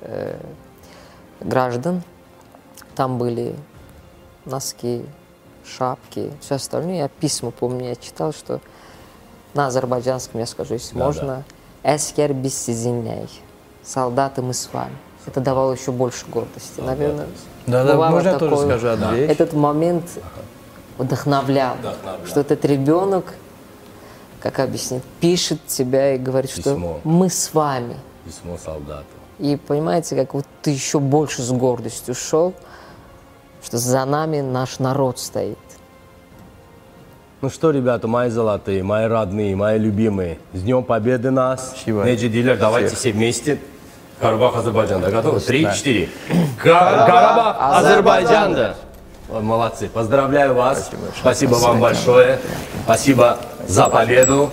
э, 0.00 0.36
граждан, 1.40 2.02
там 2.96 3.18
были 3.18 3.54
носки, 4.44 5.04
шапки, 5.64 6.30
все 6.40 6.56
остальное. 6.56 6.96
Я 6.96 7.08
письма 7.08 7.50
помню, 7.50 7.88
я 7.88 7.96
читал, 7.96 8.32
что 8.32 8.60
на 9.54 9.66
азербайджанском 9.68 10.40
я 10.40 10.46
скажу, 10.46 10.74
если 10.74 10.98
Да, 10.98 11.04
можно, 11.04 11.44
«Эскер 11.84 12.32
без 12.32 12.56
сизиней», 12.56 13.28
«Солдаты 13.82 14.42
мы 14.42 14.54
с 14.54 14.68
вами». 14.72 14.96
Это 15.26 15.40
давало 15.40 15.72
еще 15.72 15.92
больше 15.92 16.26
гордости. 16.26 16.80
Наверное, 16.80 17.26
Да-да, 17.66 17.92
бывало 17.92 18.10
можно 18.10 18.28
я 18.30 18.38
тоже 18.38 18.56
скажу 18.56 18.88
одну 18.88 19.14
вещь? 19.14 19.30
Этот 19.30 19.52
момент 19.52 20.04
вдохновлял, 20.98 21.76
Вдохновлял. 21.76 22.26
что 22.26 22.40
этот 22.40 22.64
ребенок, 22.64 23.34
как 24.40 24.58
объяснить, 24.58 25.02
пишет 25.20 25.64
тебя 25.66 26.14
и 26.14 26.18
говорит, 26.18 26.52
Письмо. 26.52 26.98
что 27.00 27.08
мы 27.08 27.30
с 27.30 27.54
вами. 27.54 27.96
Письмо 28.24 28.56
солдату. 28.62 29.04
И 29.38 29.56
понимаете, 29.56 30.16
как 30.16 30.34
вот 30.34 30.44
ты 30.62 30.70
еще 30.70 30.98
больше 30.98 31.42
с 31.42 31.50
гордостью 31.50 32.14
шел, 32.14 32.52
что 33.62 33.78
за 33.78 34.04
нами 34.04 34.40
наш 34.40 34.78
народ 34.78 35.18
стоит. 35.18 35.58
Ну 37.40 37.50
что, 37.50 37.70
ребята, 37.70 38.06
мои 38.06 38.30
золотые, 38.30 38.82
мои 38.82 39.06
родные, 39.06 39.56
мои 39.56 39.78
любимые, 39.78 40.38
с 40.52 40.62
Днем 40.62 40.84
Победы 40.84 41.30
нас. 41.30 41.70
Спасибо. 41.74 42.04
Неджи 42.04 42.28
Дилер, 42.28 42.56
давайте 42.56 42.88
Всех. 42.88 42.98
все 43.00 43.12
вместе. 43.12 43.58
Карабах, 44.20 44.56
Азербайджан, 44.56 45.00
да, 45.00 45.10
готовы? 45.10 45.40
Три, 45.40 45.66
четыре. 45.74 46.08
Ка- 46.62 47.04
Карабах, 47.06 47.56
Азербайджан, 47.58 48.54
да. 48.54 48.74
Молодцы, 49.28 49.88
поздравляю 49.88 50.54
вас. 50.54 50.90
Спасибо, 51.18 51.54
вам 51.54 51.80
большое. 51.80 52.38
Спасибо 52.84 53.38
за 53.66 53.88
победу. 53.88 54.50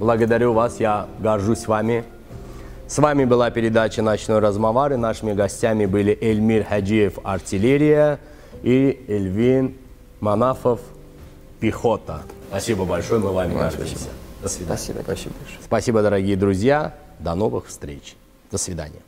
Благодарю 0.00 0.52
вас, 0.54 0.80
я 0.80 1.06
горжусь 1.20 1.68
вами. 1.68 2.04
С 2.88 2.98
вами 2.98 3.24
была 3.24 3.50
передача 3.50 4.02
«Ночной 4.02 4.40
размовар», 4.40 4.92
и 4.92 4.96
нашими 4.96 5.32
гостями 5.32 5.86
были 5.86 6.16
Эльмир 6.20 6.64
Хаджиев 6.64 7.18
«Артиллерия» 7.22 8.18
и 8.64 9.04
Эльвин 9.08 9.76
Манафов 10.20 10.80
«Пехота». 11.60 12.22
Спасибо 12.48 12.84
большое, 12.84 13.20
мы 13.20 13.32
вами 13.32 13.54
гордимся. 13.54 14.08
До 14.42 14.48
свидания. 14.48 14.76
Спасибо. 14.78 15.02
Спасибо, 15.02 15.34
большое. 15.38 15.60
Спасибо, 15.62 16.02
дорогие 16.02 16.36
друзья. 16.36 16.94
До 17.18 17.34
новых 17.34 17.66
встреч. 17.66 18.16
До 18.50 18.58
свидания. 18.58 19.02